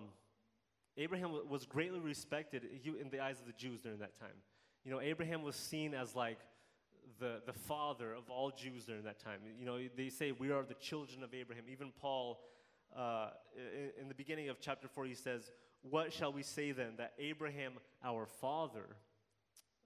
Abraham 0.98 1.32
was 1.48 1.66
greatly 1.66 2.00
respected 2.00 2.64
in 2.84 3.10
the 3.10 3.20
eyes 3.22 3.40
of 3.40 3.46
the 3.46 3.54
Jews 3.54 3.80
during 3.82 4.00
that 4.00 4.20
time. 4.20 4.36
You 4.84 4.92
know, 4.92 5.02
Abraham 5.02 5.44
was 5.44 5.56
seen 5.56 5.94
as 5.94 6.16
like 6.16 6.40
the, 7.20 7.42
the 7.46 7.54
father 7.54 8.14
of 8.14 8.30
all 8.30 8.52
Jews 8.52 8.86
during 8.86 9.04
that 9.04 9.20
time. 9.20 9.40
You 9.60 9.66
know, 9.66 9.80
they 9.96 10.10
say 10.10 10.32
we 10.32 10.52
are 10.52 10.64
the 10.64 10.74
children 10.76 11.24
of 11.24 11.34
Abraham. 11.34 11.66
Even 11.72 11.92
Paul, 12.00 12.40
uh, 12.96 13.30
in, 13.56 14.04
in 14.04 14.08
the 14.08 14.16
beginning 14.16 14.50
of 14.50 14.60
chapter 14.60 14.88
4, 14.88 15.06
he 15.06 15.16
says, 15.16 15.52
What 15.82 16.12
shall 16.14 16.34
we 16.34 16.44
say 16.44 16.72
then? 16.72 16.94
That 16.98 17.14
Abraham, 17.20 17.74
our 18.04 18.26
father, 18.26 18.86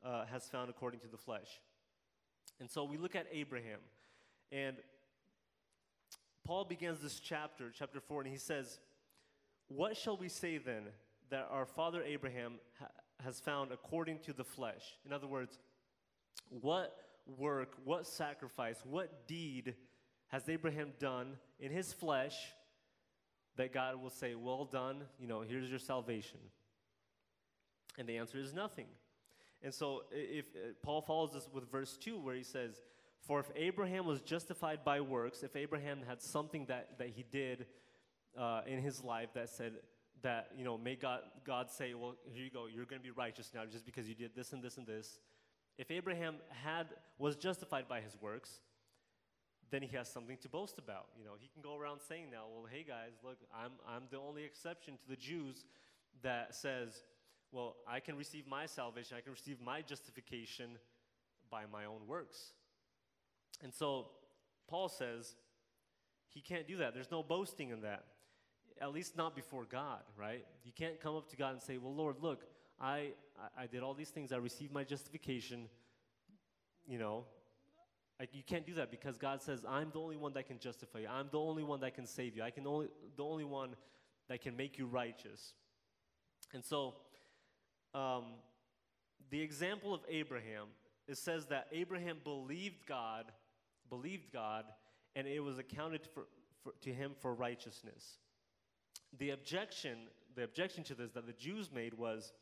uh, 0.03 0.25
has 0.31 0.47
found 0.47 0.69
according 0.69 0.99
to 1.01 1.07
the 1.07 1.17
flesh. 1.17 1.61
And 2.59 2.69
so 2.69 2.83
we 2.83 2.97
look 2.97 3.15
at 3.15 3.27
Abraham, 3.31 3.79
and 4.51 4.77
Paul 6.45 6.65
begins 6.65 7.01
this 7.01 7.19
chapter, 7.19 7.71
chapter 7.77 7.99
4, 7.99 8.21
and 8.21 8.31
he 8.31 8.37
says, 8.37 8.79
What 9.67 9.97
shall 9.97 10.17
we 10.17 10.29
say 10.29 10.57
then 10.57 10.83
that 11.29 11.47
our 11.49 11.65
father 11.65 12.03
Abraham 12.03 12.53
ha- 12.79 12.87
has 13.23 13.39
found 13.39 13.71
according 13.71 14.19
to 14.19 14.33
the 14.33 14.43
flesh? 14.43 14.83
In 15.05 15.13
other 15.13 15.27
words, 15.27 15.57
what 16.49 16.95
work, 17.25 17.73
what 17.83 18.05
sacrifice, 18.05 18.77
what 18.83 19.27
deed 19.27 19.75
has 20.27 20.49
Abraham 20.49 20.93
done 20.99 21.37
in 21.59 21.71
his 21.71 21.93
flesh 21.93 22.35
that 23.55 23.73
God 23.73 24.01
will 24.01 24.09
say, 24.09 24.35
Well 24.35 24.65
done, 24.65 25.03
you 25.19 25.27
know, 25.27 25.41
here's 25.41 25.69
your 25.69 25.79
salvation? 25.79 26.39
And 27.97 28.07
the 28.07 28.17
answer 28.17 28.39
is 28.39 28.53
nothing. 28.53 28.87
And 29.61 29.73
so 29.73 30.03
if 30.11 30.45
uh, 30.55 30.73
Paul 30.81 31.01
follows 31.01 31.31
this 31.33 31.47
with 31.53 31.71
verse 31.71 31.97
2 31.97 32.19
where 32.19 32.35
he 32.35 32.43
says, 32.43 32.81
For 33.21 33.39
if 33.39 33.45
Abraham 33.55 34.05
was 34.05 34.21
justified 34.21 34.83
by 34.83 35.01
works, 35.01 35.43
if 35.43 35.55
Abraham 35.55 36.01
had 36.07 36.21
something 36.21 36.65
that, 36.65 36.97
that 36.97 37.09
he 37.09 37.23
did 37.31 37.67
uh, 38.37 38.61
in 38.65 38.81
his 38.81 39.03
life 39.03 39.29
that 39.33 39.49
said, 39.49 39.73
that, 40.23 40.51
you 40.57 40.63
know, 40.63 40.77
may 40.77 40.95
God, 40.95 41.19
God 41.45 41.69
say, 41.69 41.93
well, 41.93 42.15
here 42.31 42.45
you 42.45 42.49
go, 42.49 42.65
you're 42.73 42.85
going 42.85 43.01
to 43.01 43.03
be 43.03 43.11
righteous 43.11 43.51
now 43.53 43.65
just 43.69 43.85
because 43.85 44.07
you 44.07 44.15
did 44.15 44.31
this 44.35 44.53
and 44.53 44.63
this 44.63 44.77
and 44.77 44.87
this. 44.87 45.19
If 45.77 45.91
Abraham 45.91 46.35
had, 46.49 46.87
was 47.17 47.35
justified 47.35 47.87
by 47.87 47.99
his 48.01 48.15
works, 48.21 48.61
then 49.69 49.81
he 49.81 49.95
has 49.97 50.07
something 50.07 50.37
to 50.37 50.49
boast 50.49 50.77
about. 50.77 51.07
You 51.17 51.25
know, 51.25 51.31
he 51.37 51.49
can 51.49 51.61
go 51.61 51.77
around 51.77 51.99
saying 52.07 52.27
now, 52.31 52.43
well, 52.53 52.65
hey 52.71 52.85
guys, 52.87 53.11
look, 53.23 53.37
I'm, 53.53 53.71
I'm 53.87 54.03
the 54.11 54.17
only 54.17 54.43
exception 54.43 54.97
to 54.97 55.09
the 55.09 55.15
Jews 55.15 55.65
that 56.21 56.55
says, 56.55 57.03
well, 57.51 57.75
I 57.87 57.99
can 57.99 58.15
receive 58.15 58.47
my 58.47 58.65
salvation, 58.65 59.17
I 59.17 59.21
can 59.21 59.33
receive 59.33 59.59
my 59.59 59.81
justification 59.81 60.77
by 61.51 61.63
my 61.71 61.85
own 61.85 62.07
works. 62.07 62.53
And 63.61 63.73
so 63.73 64.07
Paul 64.67 64.89
says 64.89 65.35
he 66.27 66.41
can't 66.41 66.67
do 66.67 66.77
that. 66.77 66.93
There's 66.93 67.11
no 67.11 67.23
boasting 67.23 67.69
in 67.69 67.81
that. 67.81 68.05
At 68.81 68.93
least 68.93 69.15
not 69.15 69.35
before 69.35 69.65
God, 69.65 70.01
right? 70.17 70.45
You 70.65 70.71
can't 70.75 70.99
come 70.99 71.15
up 71.15 71.29
to 71.29 71.35
God 71.35 71.53
and 71.53 71.61
say, 71.61 71.77
Well, 71.77 71.93
Lord, 71.93 72.17
look, 72.21 72.45
I, 72.79 73.11
I, 73.57 73.67
did 73.67 73.83
all 73.83 73.93
these 73.93 74.09
things, 74.09 74.31
I 74.31 74.37
received 74.37 74.73
my 74.73 74.83
justification. 74.83 75.69
You 76.85 76.99
know, 76.99 77.25
I, 78.19 78.27
you 78.33 78.43
can't 78.43 78.65
do 78.65 78.73
that 78.75 78.91
because 78.91 79.17
God 79.17 79.41
says, 79.41 79.63
I'm 79.67 79.89
the 79.91 79.99
only 79.99 80.17
one 80.17 80.33
that 80.33 80.47
can 80.47 80.59
justify 80.59 80.99
you. 80.99 81.07
I'm 81.09 81.29
the 81.31 81.39
only 81.39 81.63
one 81.63 81.79
that 81.81 81.95
can 81.95 82.05
save 82.05 82.35
you. 82.35 82.43
I 82.43 82.49
can 82.49 82.67
only 82.67 82.87
the 83.15 83.23
only 83.23 83.45
one 83.45 83.75
that 84.27 84.41
can 84.41 84.55
make 84.55 84.77
you 84.77 84.85
righteous. 84.85 85.53
And 86.53 86.63
so 86.63 86.95
um, 87.93 88.25
the 89.29 89.41
example 89.41 89.93
of 89.93 90.01
Abraham, 90.09 90.67
it 91.07 91.17
says 91.17 91.45
that 91.47 91.67
Abraham 91.71 92.17
believed 92.23 92.85
God, 92.87 93.25
believed 93.89 94.31
God, 94.31 94.65
and 95.15 95.27
it 95.27 95.39
was 95.39 95.57
accounted 95.57 96.01
for, 96.13 96.27
for, 96.63 96.73
to 96.81 96.93
him 96.93 97.11
for 97.19 97.33
righteousness. 97.33 98.19
The 99.17 99.31
objection, 99.31 99.97
the 100.35 100.43
objection 100.43 100.83
to 100.85 100.95
this 100.95 101.11
that 101.11 101.27
the 101.27 101.33
Jews 101.33 101.69
made 101.73 101.93
was, 101.93 102.33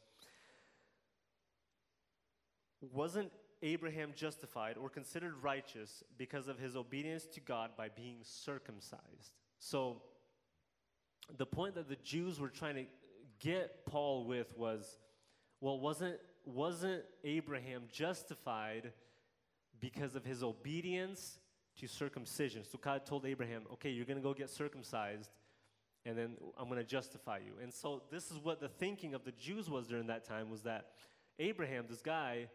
wasn't 2.82 3.32
Abraham 3.62 4.14
justified 4.16 4.78
or 4.78 4.90
considered 4.90 5.36
righteous 5.42 6.04
because 6.18 6.48
of 6.48 6.58
his 6.58 6.76
obedience 6.76 7.26
to 7.34 7.40
God 7.40 7.72
by 7.78 7.90
being 7.90 8.20
circumcised? 8.24 9.32
So, 9.60 10.02
the 11.38 11.46
point 11.46 11.76
that 11.76 11.88
the 11.88 11.98
Jews 11.98 12.40
were 12.40 12.50
trying 12.50 12.76
to 12.76 12.86
get 13.40 13.86
Paul 13.86 14.26
with 14.26 14.58
was 14.58 14.98
well, 15.62 15.80
wasn't, 15.80 16.18
wasn't 16.44 17.04
Abraham 17.24 17.84
justified 17.92 18.92
because 19.80 20.16
of 20.16 20.26
his 20.26 20.42
obedience 20.42 21.38
to 21.78 21.88
circumcision? 21.88 22.64
So 22.70 22.80
God 22.82 23.06
told 23.06 23.28
Abraham, 23.28 23.64
okay, 23.74 23.92
you're 23.92 24.06
going 24.06 24.18
to 24.18 24.24
go 24.24 24.34
get 24.34 24.50
circumcised, 24.50 25.30
and 26.06 26.18
then 26.18 26.38
I'm 26.58 26.68
going 26.68 26.80
to 26.80 26.88
justify 26.88 27.38
you. 27.38 27.54
And 27.62 27.74
so 27.74 28.02
this 28.12 28.32
is 28.32 28.38
what 28.38 28.60
the 28.60 28.68
thinking 28.68 29.14
of 29.14 29.24
the 29.24 29.32
Jews 29.34 29.70
was 29.70 29.88
during 29.88 30.08
that 30.08 30.26
time 30.26 30.50
was 30.50 30.64
that 30.64 30.88
Abraham, 31.40 31.86
this 31.90 32.02
guy, 32.02 32.48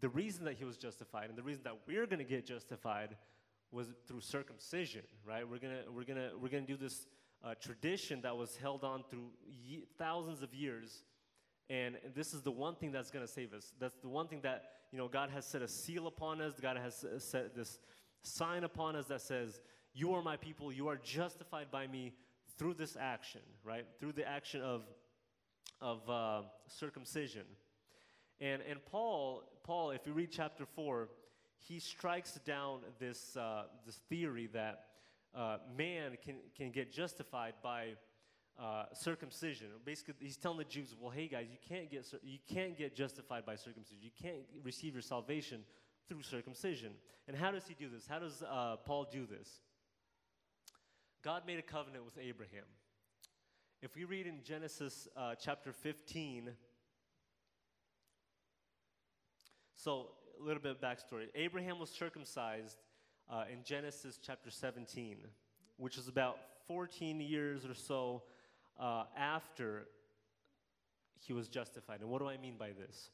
the 0.00 0.08
reason 0.08 0.44
that 0.44 0.54
he 0.54 0.64
was 0.64 0.76
justified 0.76 1.28
and 1.28 1.38
the 1.38 1.42
reason 1.42 1.62
that 1.64 1.76
we're 1.86 2.06
going 2.06 2.18
to 2.18 2.24
get 2.24 2.46
justified 2.46 3.16
was 3.72 3.88
through 4.06 4.20
circumcision, 4.20 5.02
right? 5.26 5.48
We're 5.48 5.58
going 5.58 5.74
to 5.74 5.90
we're 5.90 6.04
going 6.04 6.18
to 6.18 6.30
we're 6.40 6.48
going 6.48 6.66
to 6.66 6.72
do 6.72 6.76
this 6.76 7.06
uh, 7.44 7.54
tradition 7.60 8.20
that 8.22 8.36
was 8.36 8.56
held 8.56 8.84
on 8.84 9.04
through 9.10 9.28
ye- 9.46 9.84
thousands 9.98 10.42
of 10.42 10.54
years 10.54 11.02
and 11.68 11.96
this 12.14 12.32
is 12.32 12.42
the 12.42 12.50
one 12.50 12.76
thing 12.76 12.92
that's 12.92 13.10
going 13.10 13.26
to 13.26 13.30
save 13.32 13.52
us. 13.52 13.72
That's 13.80 13.96
the 13.96 14.08
one 14.08 14.28
thing 14.28 14.40
that, 14.42 14.64
you 14.92 14.98
know, 14.98 15.08
God 15.08 15.30
has 15.30 15.44
set 15.44 15.62
a 15.62 15.68
seal 15.68 16.06
upon 16.06 16.40
us. 16.40 16.54
God 16.60 16.76
has 16.76 17.04
set 17.18 17.56
this 17.56 17.80
sign 18.22 18.64
upon 18.64 18.94
us 18.94 19.06
that 19.06 19.20
says, 19.20 19.60
You 19.92 20.14
are 20.14 20.22
my 20.22 20.36
people. 20.36 20.72
You 20.72 20.88
are 20.88 20.96
justified 20.96 21.70
by 21.70 21.88
me 21.88 22.14
through 22.56 22.74
this 22.74 22.96
action, 22.98 23.40
right? 23.64 23.86
Through 24.00 24.12
the 24.12 24.26
action 24.26 24.60
of, 24.60 24.82
of 25.80 26.08
uh, 26.08 26.42
circumcision. 26.66 27.44
And, 28.40 28.62
and 28.68 28.84
Paul, 28.84 29.42
Paul, 29.64 29.90
if 29.90 30.06
you 30.06 30.12
read 30.12 30.30
chapter 30.30 30.64
4, 30.74 31.08
he 31.58 31.78
strikes 31.78 32.38
down 32.44 32.80
this, 32.98 33.36
uh, 33.36 33.64
this 33.84 33.96
theory 34.08 34.48
that 34.52 34.84
uh, 35.34 35.58
man 35.76 36.16
can, 36.24 36.36
can 36.56 36.70
get 36.70 36.92
justified 36.92 37.54
by 37.62 37.94
uh, 38.58 38.84
circumcision. 38.92 39.68
Basically, 39.84 40.14
he's 40.20 40.36
telling 40.36 40.58
the 40.58 40.64
Jews, 40.64 40.94
well, 40.98 41.10
hey 41.10 41.28
guys, 41.28 41.46
you 41.50 41.58
can't 41.68 41.90
get 41.90 42.06
you 42.22 42.38
can't 42.48 42.76
get 42.76 42.94
justified 42.94 43.44
by 43.44 43.54
circumcision. 43.54 43.98
You 44.00 44.10
can't 44.22 44.38
receive 44.64 44.94
your 44.94 45.02
salvation 45.02 45.62
through 46.08 46.22
circumcision. 46.22 46.92
And 47.28 47.36
how 47.36 47.50
does 47.50 47.66
he 47.66 47.74
do 47.74 47.90
this? 47.90 48.06
How 48.06 48.18
does 48.18 48.42
uh, 48.42 48.76
Paul 48.86 49.08
do 49.10 49.26
this? 49.26 49.60
God 51.26 51.42
made 51.44 51.58
a 51.58 51.62
covenant 51.62 52.04
with 52.04 52.16
Abraham. 52.22 52.62
If 53.82 53.96
we 53.96 54.04
read 54.04 54.28
in 54.28 54.44
Genesis 54.44 55.08
uh, 55.16 55.34
chapter 55.34 55.72
15, 55.72 56.52
so 59.74 60.10
a 60.40 60.44
little 60.44 60.62
bit 60.62 60.70
of 60.70 60.80
backstory. 60.80 61.24
Abraham 61.34 61.80
was 61.80 61.90
circumcised 61.90 62.76
uh, 63.28 63.42
in 63.52 63.64
Genesis 63.64 64.20
chapter 64.24 64.52
17, 64.52 65.16
which 65.78 65.98
is 65.98 66.06
about 66.06 66.38
14 66.68 67.20
years 67.20 67.64
or 67.64 67.74
so 67.74 68.22
uh, 68.78 69.02
after 69.18 69.88
he 71.18 71.32
was 71.32 71.48
justified. 71.48 72.02
And 72.02 72.08
what 72.08 72.20
do 72.20 72.28
I 72.28 72.36
mean 72.36 72.54
by 72.56 72.68
this? 72.68 73.10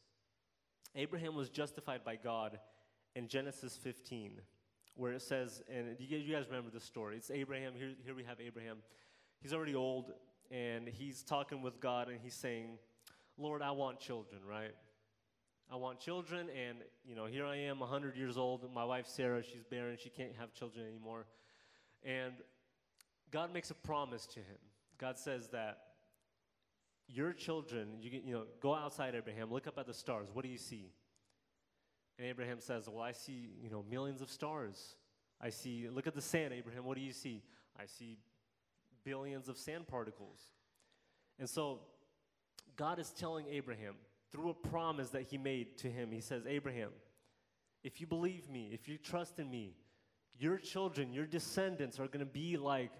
Abraham 0.95 1.35
was 1.35 1.49
justified 1.49 2.05
by 2.05 2.17
God 2.17 2.59
in 3.17 3.27
Genesis 3.27 3.75
15, 3.75 4.43
where 4.95 5.13
it 5.13 5.23
says, 5.23 5.63
and 5.73 5.97
you 5.99 6.35
guys 6.35 6.47
remember 6.49 6.71
the 6.71 6.81
story. 6.81 7.17
It's 7.17 7.31
Abraham. 7.31 7.73
Here, 7.75 7.93
here 8.05 8.15
we 8.15 8.25
have 8.25 8.41
Abraham. 8.41 8.79
He's 9.41 9.53
already 9.53 9.75
old, 9.75 10.13
and 10.51 10.87
he's 10.87 11.23
talking 11.23 11.63
with 11.63 11.81
God, 11.81 12.09
and 12.09 12.19
he's 12.23 12.35
saying, 12.35 12.79
Lord, 13.39 13.63
I 13.63 13.71
want 13.71 13.99
children, 13.99 14.43
right? 14.49 14.75
I 15.71 15.77
want 15.77 16.01
children, 16.01 16.49
and 16.51 16.79
you 17.05 17.15
know, 17.15 17.25
here 17.25 17.47
I 17.47 17.57
am, 17.57 17.81
100 17.81 18.17
years 18.17 18.37
old. 18.37 18.69
My 18.75 18.85
wife 18.85 19.07
Sarah, 19.07 19.43
she's 19.43 19.65
barren. 19.65 19.97
She 19.99 20.11
can't 20.11 20.35
have 20.39 20.53
children 20.53 20.87
anymore. 20.87 21.27
And 22.05 22.35
God 23.31 23.53
makes 23.53 23.71
a 23.71 23.75
promise 23.75 24.27
to 24.27 24.41
him. 24.41 24.59
God 24.99 25.19
says 25.19 25.49
that 25.49 25.79
your 27.09 27.33
children, 27.33 27.97
you, 28.01 28.21
you 28.25 28.33
know, 28.35 28.45
go 28.61 28.75
outside 28.75 29.15
Abraham, 29.15 29.51
look 29.51 29.67
up 29.67 29.79
at 29.79 29.87
the 29.87 29.95
stars. 29.95 30.29
What 30.33 30.45
do 30.45 30.51
you 30.51 30.59
see? 30.59 30.93
And 32.19 32.27
Abraham 32.27 32.61
says, 32.61 32.89
Well, 32.89 33.03
I 33.03 33.13
see, 33.13 33.51
you 33.63 33.71
know, 33.71 33.85
millions 33.89 34.21
of 34.21 34.31
stars. 34.31 34.97
I 35.41 35.51
see, 35.51 35.89
look 35.89 36.07
at 36.07 36.15
the 36.15 36.23
sand, 36.23 36.53
Abraham. 36.53 36.85
What 36.85 36.97
do 36.97 37.03
you 37.03 37.13
see? 37.13 37.43
I 37.79 37.87
see 37.87 38.19
billions 39.05 39.49
of 39.49 39.57
sand 39.57 39.89
particles. 39.89 40.39
And 41.39 41.49
so 41.49 41.81
God 42.77 42.99
is 42.99 43.11
telling 43.11 43.47
Abraham 43.49 43.95
through 44.31 44.51
a 44.51 44.55
promise 44.55 45.11
that 45.11 45.23
he 45.23 45.39
made 45.39 45.77
to 45.79 45.89
him, 45.89 46.11
he 46.11 46.21
says, 46.21 46.45
Abraham, 46.47 46.91
if 47.83 48.01
you 48.01 48.07
believe 48.07 48.49
me, 48.49 48.71
if 48.73 48.89
you 48.89 48.97
trust 48.97 49.39
in 49.39 49.51
me, 49.51 49.75
your 50.39 50.57
children, 50.59 51.13
your 51.13 51.27
descendants 51.27 51.99
are 51.99 52.07
going 52.07 52.21
to 52.21 52.33
be 52.33 52.57
like 52.57 52.93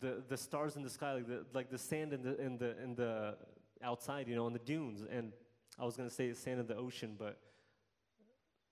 the, 0.00 0.22
the 0.28 0.36
stars 0.36 0.76
in 0.76 0.82
the 0.82 0.90
sky, 0.90 1.14
like 1.14 1.26
the, 1.26 1.44
like 1.52 1.70
the 1.70 1.78
sand 1.78 2.12
in 2.12 2.22
the, 2.22 2.40
in, 2.40 2.56
the, 2.56 2.82
in 2.82 2.94
the 2.94 3.36
outside, 3.82 4.28
you 4.28 4.34
know, 4.34 4.46
in 4.46 4.52
the 4.52 4.58
dunes. 4.60 5.04
And 5.10 5.32
I 5.78 5.84
was 5.84 5.96
going 5.96 6.08
to 6.08 6.14
say 6.14 6.28
the 6.28 6.34
sand 6.34 6.60
in 6.60 6.66
the 6.66 6.76
ocean, 6.76 7.16
but 7.18 7.38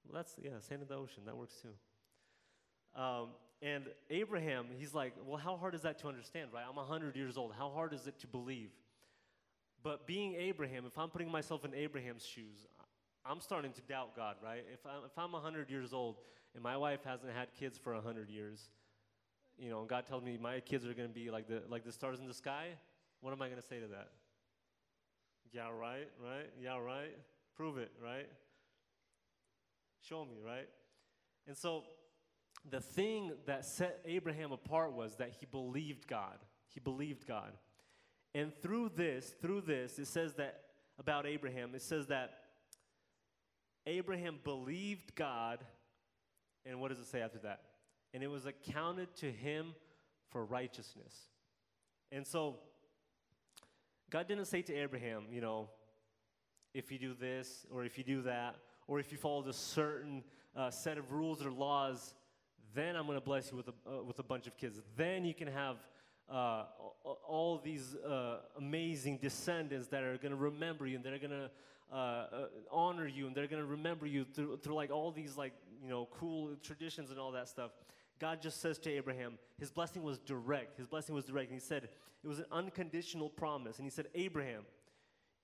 well, 0.09 0.23
that's, 0.23 0.35
yeah, 0.43 0.51
sand 0.61 0.83
in 0.83 0.89
the 0.89 0.95
ocean. 0.95 1.23
That 1.27 1.37
works 1.37 1.55
too. 1.61 3.01
Um, 3.01 3.29
and 3.61 3.85
Abraham, 4.11 4.67
he's 4.77 4.95
like, 4.95 5.15
well, 5.27 5.37
how 5.37 5.57
hard 5.57 5.75
is 5.75 5.83
that 5.83 5.99
to 6.01 6.09
understand, 6.09 6.51
right? 6.55 6.65
I'm 6.69 6.77
100 6.77 7.17
years 7.17 7.37
old. 7.37 7.53
How 7.57 7.71
hard 7.71 7.93
is 7.93 8.07
it 8.07 8.19
to 8.21 8.27
believe? 8.27 8.71
But 9.83 10.07
being 10.07 10.35
Abraham, 10.35 10.85
if 10.87 10.97
I'm 10.97 11.09
putting 11.09 11.31
myself 11.31 11.65
in 11.65 11.75
Abraham's 11.75 12.25
shoes, 12.25 12.67
I'm 13.25 13.41
starting 13.41 13.73
to 13.73 13.81
doubt 13.83 14.17
God, 14.17 14.37
right? 14.43 14.65
If 14.73 14.87
I'm, 14.87 15.05
if 15.05 15.17
I'm 15.19 15.33
100 15.33 15.71
years 15.71 15.93
old 15.93 16.17
and 16.55 16.63
my 16.63 16.77
wife 16.77 17.01
hasn't 17.05 17.33
had 17.33 17.49
kids 17.59 17.79
for 17.79 17.95
100 17.95 18.31
years, 18.31 18.71
you 19.59 19.71
know, 19.71 19.81
and 19.81 19.89
God 19.89 20.07
tells 20.07 20.23
me 20.23 20.39
my 20.41 20.61
kids 20.61 20.87
are 20.87 20.95
going 20.95 21.09
to 21.09 21.15
be 21.15 21.31
like 21.31 21.49
the, 21.49 21.63
like 21.69 21.85
the 21.85 21.93
stars 21.93 22.21
in 22.21 22.27
the 22.27 22.35
sky, 22.35 22.69
what 23.21 23.33
am 23.33 23.43
I 23.43 23.49
going 23.49 23.61
to 23.61 23.67
say 23.67 23.81
to 23.81 23.89
that? 23.89 24.09
Yeah, 25.53 25.69
right, 25.69 26.09
right? 26.23 26.51
Yeah, 26.61 26.79
right? 26.79 27.17
Prove 27.57 27.79
it, 27.79 27.91
right? 28.03 28.29
Show 30.01 30.25
me, 30.25 30.37
right? 30.45 30.69
And 31.47 31.57
so 31.57 31.85
the 32.69 32.81
thing 32.81 33.33
that 33.47 33.65
set 33.65 34.01
Abraham 34.05 34.53
apart 34.53 34.93
was 34.93 35.17
that 35.17 35.33
he 35.39 35.47
believed 35.47 36.07
God. 36.07 36.39
He 36.69 36.81
believed 36.81 37.27
God. 37.27 37.53
And 38.35 38.53
through 38.63 38.91
this, 38.95 39.35
through 39.41 39.63
this, 39.63 39.99
it 39.99 40.07
says 40.07 40.35
that 40.35 40.61
about 40.99 41.27
Abraham, 41.27 41.75
it 41.75 41.83
says 41.83 42.07
that 42.09 42.31
Abraham 43.87 44.39
believed 44.45 45.15
God, 45.15 45.65
and 46.67 46.81
what 46.81 46.91
does 46.91 46.99
it 46.99 47.07
say 47.07 47.23
after 47.23 47.39
that? 47.39 47.63
And 48.13 48.23
it 48.23 48.27
was 48.27 48.45
accounted 48.45 49.15
to 49.17 49.31
him 49.31 49.75
for 50.31 50.45
righteousness. 50.45 51.15
And 52.13 52.27
so, 52.27 52.57
God 54.11 54.29
didn't 54.29 54.47
say 54.47 54.63
to 54.63 54.75
Abraham, 54.75 55.27
you 55.31 55.41
know, 55.41 55.69
if 56.75 56.93
you 56.93 56.99
do 56.99 57.15
this, 57.15 57.67
or 57.71 57.85
if 57.85 57.97
you 57.97 58.05
do 58.05 58.23
that, 58.23 58.57
or 58.89 58.99
if 58.99 59.13
you 59.13 59.19
follow 59.19 59.47
a 59.47 59.53
certain 59.53 60.25
uh, 60.57 60.71
set 60.71 60.99
of 60.99 61.13
rules 61.13 61.45
or 61.45 61.53
laws, 61.53 62.15
then 62.75 62.97
I'm 62.97 63.07
going 63.07 63.19
to 63.19 63.25
bless 63.25 63.51
you 63.51 63.57
with 63.57 63.69
a, 63.69 63.75
uh, 63.87 64.03
with 64.03 64.19
a 64.19 64.23
bunch 64.23 64.47
of 64.47 64.57
kids. 64.57 64.81
Then 64.97 65.25
you 65.25 65.35
can 65.35 65.47
have 65.49 65.77
uh, 66.31 66.65
all 67.27 67.61
these 67.63 67.95
uh, 67.97 68.39
amazing 68.57 69.19
descendants 69.19 69.89
that 69.89 70.03
are 70.03 70.19
going 70.19 70.33
to 70.33 70.37
remember 70.37 70.87
you 70.87 70.97
and 70.97 71.05
they're 71.05 71.19
going 71.19 71.31
to 71.31 71.51
uh, 71.91 71.97
uh, 71.97 72.27
honor 72.71 73.07
you 73.07 73.27
and 73.27 73.35
they're 73.35 73.47
going 73.47 73.63
to 73.63 73.69
remember 73.69 74.07
you 74.07 74.25
through, 74.25 74.59
through 74.59 74.75
like 74.75 74.91
all 74.91 75.11
these 75.11 75.39
like 75.39 75.55
you 75.83 75.89
know 75.89 76.07
cool 76.11 76.55
traditions 76.63 77.11
and 77.11 77.19
all 77.19 77.33
that 77.33 77.49
stuff. 77.49 77.71
God 78.19 78.43
just 78.43 78.61
says 78.61 78.79
to 78.81 78.91
abraham 78.91 79.39
his 79.59 79.71
blessing 79.71 80.03
was 80.03 80.19
direct. 80.19 80.77
His 80.77 80.87
blessing 80.87 81.15
was 81.15 81.25
direct. 81.25 81.51
And 81.51 81.59
he 81.59 81.65
said 81.65 81.85
it 82.23 82.29
was 82.29 82.41
an 82.41 82.47
unconditional 82.53 83.31
promise. 83.31 83.79
And 83.79 83.87
he 83.87 83.91
said 83.91 84.09
abraham 84.15 84.65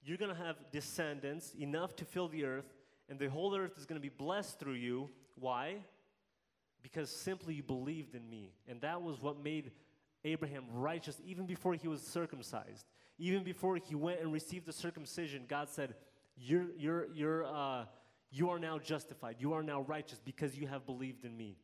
you're 0.04 0.18
going 0.18 0.34
to 0.34 0.42
have 0.42 0.56
descendants 0.70 1.54
enough 1.58 1.96
to 1.96 2.04
fill 2.04 2.28
the 2.28 2.44
earth 2.44 2.74
and 3.08 3.18
the 3.18 3.28
whole 3.28 3.54
earth 3.56 3.78
is 3.78 3.86
going 3.86 4.00
to 4.00 4.02
be 4.02 4.14
blessed 4.14 4.58
through 4.58 4.74
you 4.74 5.10
why 5.34 5.76
because 6.82 7.10
simply 7.10 7.54
you 7.54 7.62
believed 7.62 8.14
in 8.14 8.28
me 8.28 8.52
and 8.68 8.80
that 8.80 9.02
was 9.02 9.20
what 9.20 9.42
made 9.42 9.72
Abraham 10.24 10.64
righteous 10.72 11.20
even 11.24 11.46
before 11.46 11.74
he 11.74 11.88
was 11.88 12.02
circumcised. 12.02 12.86
Even 13.18 13.44
before 13.44 13.76
he 13.76 13.94
went 13.94 14.20
and 14.20 14.32
received 14.32 14.66
the 14.66 14.72
circumcision, 14.72 15.44
God 15.48 15.68
said, 15.68 15.94
You're, 16.36 16.66
you're, 16.76 17.06
you're, 17.14 17.44
uh, 17.46 17.84
You 18.30 18.50
are 18.50 18.58
now 18.58 18.78
justified. 18.78 19.36
You 19.38 19.52
are 19.52 19.62
now 19.62 19.82
righteous 19.82 20.20
because 20.24 20.56
you 20.56 20.66
have 20.66 20.84
believed 20.86 21.24
in 21.24 21.36
me. 21.36 21.56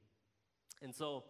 And 0.83 0.94
so, 0.94 1.24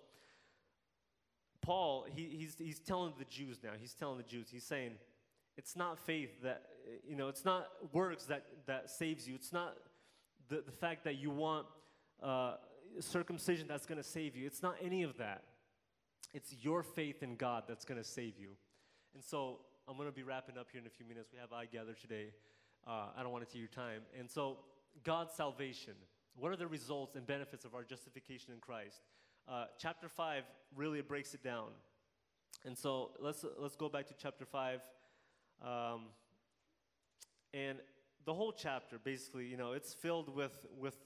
Paul, 1.63 2.07
he, 2.15 2.25
he's, 2.25 2.57
he's 2.59 2.81
telling 2.81 3.15
the 3.19 3.25
Jews 3.25 3.59
now, 3.63 3.71
he's 3.79 3.95
telling 3.95 4.19
the 4.19 4.25
Jews, 4.25 4.49
he's 4.51 4.65
saying, 4.65 4.93
it's 5.57 5.77
not 5.77 5.99
faith 5.99 6.43
that, 6.43 6.63
you 7.07 7.17
know, 7.17 7.29
it's 7.29 7.45
not 7.45 7.67
works 7.93 8.25
that, 8.25 8.45
that 8.67 8.91
saves 8.91 9.29
you. 9.29 9.35
It's 9.35 9.53
not 9.53 9.77
the, 10.51 10.63
the 10.67 10.73
fact 10.73 11.05
that 11.05 11.17
you 11.17 11.31
want 11.31 11.67
uh, 12.23 12.55
circumcision 12.99 13.67
that's 13.69 13.87
going 13.87 13.99
to 13.99 14.07
save 14.07 14.37
you. 14.37 14.47
It's 14.47 14.63
not 14.63 14.75
any 14.83 15.03
of 15.03 15.17
that. 15.19 15.45
It's 16.35 16.55
your 16.61 16.83
faith 16.83 17.23
in 17.23 17.37
God 17.37 17.65
that's 17.67 17.85
going 17.85 17.99
to 17.99 18.07
save 18.07 18.35
you. 18.39 18.51
And 19.15 19.25
so 19.25 19.61
I'm 19.89 19.97
going 19.97 20.09
to 20.09 20.15
be 20.15 20.23
wrapping 20.23 20.59
up 20.59 20.67
here 20.71 20.81
in 20.81 20.87
a 20.87 20.91
few 20.91 21.07
minutes. 21.07 21.31
We 21.33 21.39
have 21.39 21.53
I 21.53 21.65
gather 21.65 21.95
today. 21.95 22.27
Uh, 22.87 23.07
I 23.17 23.23
don't 23.23 23.33
want 23.33 23.47
to 23.47 23.53
take 23.53 23.61
your 23.61 23.69
time. 23.69 24.03
And 24.19 24.31
so, 24.31 24.59
God's 25.05 25.33
salvation. 25.35 25.95
What 26.37 26.53
are 26.53 26.57
the 26.57 26.67
results 26.67 27.17
and 27.17 27.27
benefits 27.27 27.65
of 27.65 27.75
our 27.75 27.85
justification 27.85 28.53
in 28.53 28.61
Christ? 28.61 29.01
Uh, 29.49 29.65
chapter 29.79 30.09
5 30.09 30.45
really 30.77 31.01
breaks 31.01 31.35
it 31.35 31.43
down. 31.43 31.69
And 32.65 32.77
so 32.77 33.11
let's, 33.21 33.45
let's 33.59 33.77
go 33.77 33.89
back 33.89 34.07
to 34.09 34.15
chapter 34.21 34.45
5. 34.45 34.81
Um, 35.63 36.07
and 37.53 37.79
the 38.25 38.35
whole 38.35 38.53
chapter, 38.53 38.99
basically, 38.99 39.47
you 39.47 39.57
know, 39.57 39.73
it's 39.73 39.95
filled 39.95 40.35
with, 40.35 40.67
with 40.79 40.97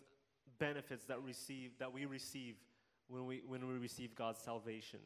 benefits 0.59 1.05
that, 1.07 1.23
receive, 1.23 1.73
that 1.79 1.93
we 1.93 2.07
receive 2.07 2.57
when 3.09 3.27
we, 3.27 3.43
when 3.47 3.67
we 3.67 3.75
receive 3.75 4.15
God's 4.15 4.41
salvation. 4.41 5.01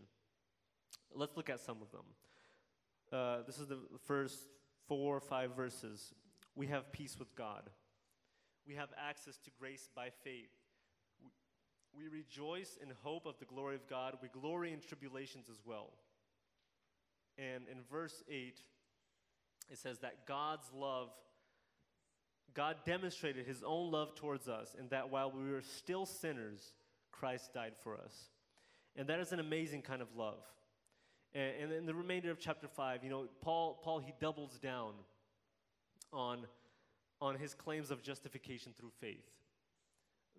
Let's 1.14 1.36
look 1.36 1.50
at 1.50 1.60
some 1.60 1.78
of 1.82 1.90
them. 1.90 2.04
Uh, 3.12 3.42
this 3.46 3.58
is 3.58 3.68
the 3.68 3.78
first 4.04 4.38
four 4.86 5.16
or 5.16 5.20
five 5.20 5.54
verses. 5.54 6.12
We 6.54 6.66
have 6.68 6.92
peace 6.92 7.18
with 7.18 7.34
God. 7.34 7.70
We 8.66 8.74
have 8.74 8.88
access 8.98 9.38
to 9.44 9.50
grace 9.58 9.88
by 9.94 10.10
faith. 10.22 10.50
We, 11.22 11.30
we 12.04 12.08
rejoice 12.08 12.78
in 12.82 12.88
hope 13.02 13.26
of 13.26 13.38
the 13.38 13.46
glory 13.46 13.74
of 13.74 13.88
God. 13.88 14.18
We 14.22 14.28
glory 14.28 14.72
in 14.72 14.80
tribulations 14.80 15.48
as 15.48 15.56
well. 15.64 15.92
And 17.38 17.64
in 17.70 17.78
verse 17.90 18.22
8, 18.28 18.60
it 19.70 19.78
says 19.78 20.00
that 20.00 20.26
God's 20.26 20.70
love, 20.74 21.10
God 22.54 22.76
demonstrated 22.84 23.46
his 23.46 23.62
own 23.62 23.90
love 23.90 24.14
towards 24.14 24.48
us, 24.48 24.74
in 24.78 24.88
that 24.88 25.10
while 25.10 25.30
we 25.30 25.50
were 25.50 25.62
still 25.62 26.06
sinners, 26.06 26.72
Christ 27.12 27.52
died 27.52 27.74
for 27.82 27.96
us. 27.96 28.30
And 28.96 29.08
that 29.08 29.20
is 29.20 29.32
an 29.32 29.40
amazing 29.40 29.82
kind 29.82 30.02
of 30.02 30.08
love. 30.16 30.42
And, 31.34 31.52
and 31.62 31.72
in 31.72 31.86
the 31.86 31.94
remainder 31.94 32.30
of 32.30 32.38
chapter 32.38 32.66
5, 32.66 33.04
you 33.04 33.10
know, 33.10 33.26
Paul, 33.40 33.78
Paul 33.82 33.98
he 33.98 34.12
doubles 34.20 34.58
down 34.58 34.92
on, 36.12 36.46
on 37.20 37.36
his 37.36 37.54
claims 37.54 37.90
of 37.90 38.02
justification 38.02 38.72
through 38.78 38.92
faith. 39.00 39.26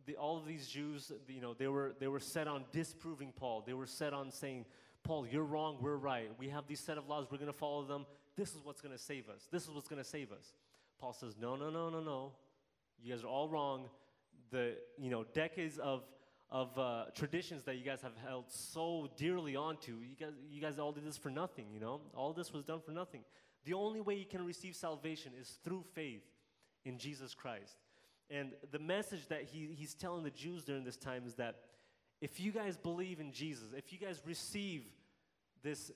The, 0.05 0.15
all 0.15 0.37
of 0.37 0.45
these 0.45 0.67
Jews, 0.67 1.11
you 1.27 1.41
know, 1.41 1.53
they 1.53 1.67
were, 1.67 1.93
they 1.99 2.07
were 2.07 2.19
set 2.19 2.47
on 2.47 2.63
disproving 2.71 3.31
Paul. 3.35 3.63
They 3.65 3.73
were 3.73 3.85
set 3.85 4.13
on 4.13 4.31
saying, 4.31 4.65
Paul, 5.03 5.27
you're 5.27 5.43
wrong, 5.43 5.77
we're 5.79 5.95
right. 5.95 6.29
We 6.37 6.49
have 6.49 6.67
these 6.67 6.79
set 6.79 6.97
of 6.97 7.07
laws, 7.07 7.27
we're 7.31 7.37
going 7.37 7.51
to 7.51 7.57
follow 7.57 7.83
them. 7.83 8.05
This 8.35 8.49
is 8.49 8.57
what's 8.63 8.81
going 8.81 8.95
to 8.95 9.01
save 9.01 9.29
us. 9.29 9.47
This 9.51 9.63
is 9.63 9.69
what's 9.69 9.87
going 9.87 10.01
to 10.01 10.07
save 10.07 10.31
us. 10.31 10.53
Paul 10.99 11.13
says, 11.13 11.35
no, 11.39 11.55
no, 11.55 11.69
no, 11.69 11.89
no, 11.89 12.01
no. 12.01 12.31
You 13.01 13.13
guys 13.13 13.23
are 13.23 13.27
all 13.27 13.49
wrong. 13.49 13.89
The, 14.51 14.75
you 14.97 15.09
know, 15.09 15.23
decades 15.33 15.77
of 15.77 16.03
of 16.51 16.77
uh, 16.79 17.05
traditions 17.13 17.63
that 17.63 17.77
you 17.77 17.85
guys 17.85 18.01
have 18.01 18.17
held 18.25 18.45
so 18.47 19.07
dearly 19.17 19.55
onto. 19.55 19.97
You 19.97 20.15
guys, 20.19 20.33
you 20.49 20.59
guys 20.59 20.79
all 20.79 20.91
did 20.91 21.05
this 21.05 21.17
for 21.17 21.29
nothing, 21.29 21.67
you 21.71 21.79
know? 21.79 22.01
All 22.15 22.33
this 22.33 22.51
was 22.51 22.63
done 22.63 22.81
for 22.83 22.91
nothing. 22.91 23.21
The 23.65 23.73
only 23.73 24.01
way 24.01 24.15
you 24.15 24.25
can 24.25 24.43
receive 24.43 24.75
salvation 24.75 25.31
is 25.39 25.59
through 25.63 25.83
faith 25.93 26.23
in 26.85 26.97
Jesus 26.97 27.35
Christ. 27.35 27.75
And 28.31 28.53
the 28.71 28.79
message 28.79 29.27
that 29.27 29.43
he, 29.43 29.69
he's 29.75 29.93
telling 29.93 30.23
the 30.23 30.31
Jews 30.31 30.63
during 30.63 30.83
this 30.83 30.97
time 30.97 31.23
is 31.25 31.35
that 31.35 31.55
if 32.21 32.39
you 32.39 32.51
guys 32.51 32.77
believe 32.77 33.19
in 33.19 33.31
Jesus, 33.31 33.73
if 33.75 33.93
you 33.93 33.99
guys 33.99 34.21
receive 34.25 34.83
this 35.63 35.91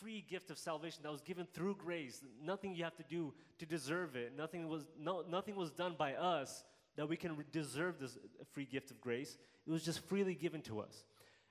free 0.00 0.24
gift 0.28 0.50
of 0.50 0.58
salvation 0.58 1.00
that 1.02 1.12
was 1.12 1.20
given 1.20 1.46
through 1.52 1.76
grace, 1.76 2.22
nothing 2.42 2.74
you 2.74 2.84
have 2.84 2.96
to 2.96 3.04
do 3.08 3.34
to 3.58 3.66
deserve 3.66 4.16
it, 4.16 4.32
nothing 4.36 4.68
was, 4.68 4.84
no, 4.98 5.24
nothing 5.28 5.56
was 5.56 5.70
done 5.70 5.94
by 5.98 6.14
us 6.14 6.64
that 6.96 7.08
we 7.08 7.16
can 7.16 7.36
deserve 7.52 7.98
this 7.98 8.18
free 8.52 8.64
gift 8.64 8.90
of 8.90 9.00
grace. 9.00 9.38
It 9.66 9.70
was 9.70 9.84
just 9.84 10.00
freely 10.06 10.34
given 10.34 10.62
to 10.62 10.80
us. 10.80 11.04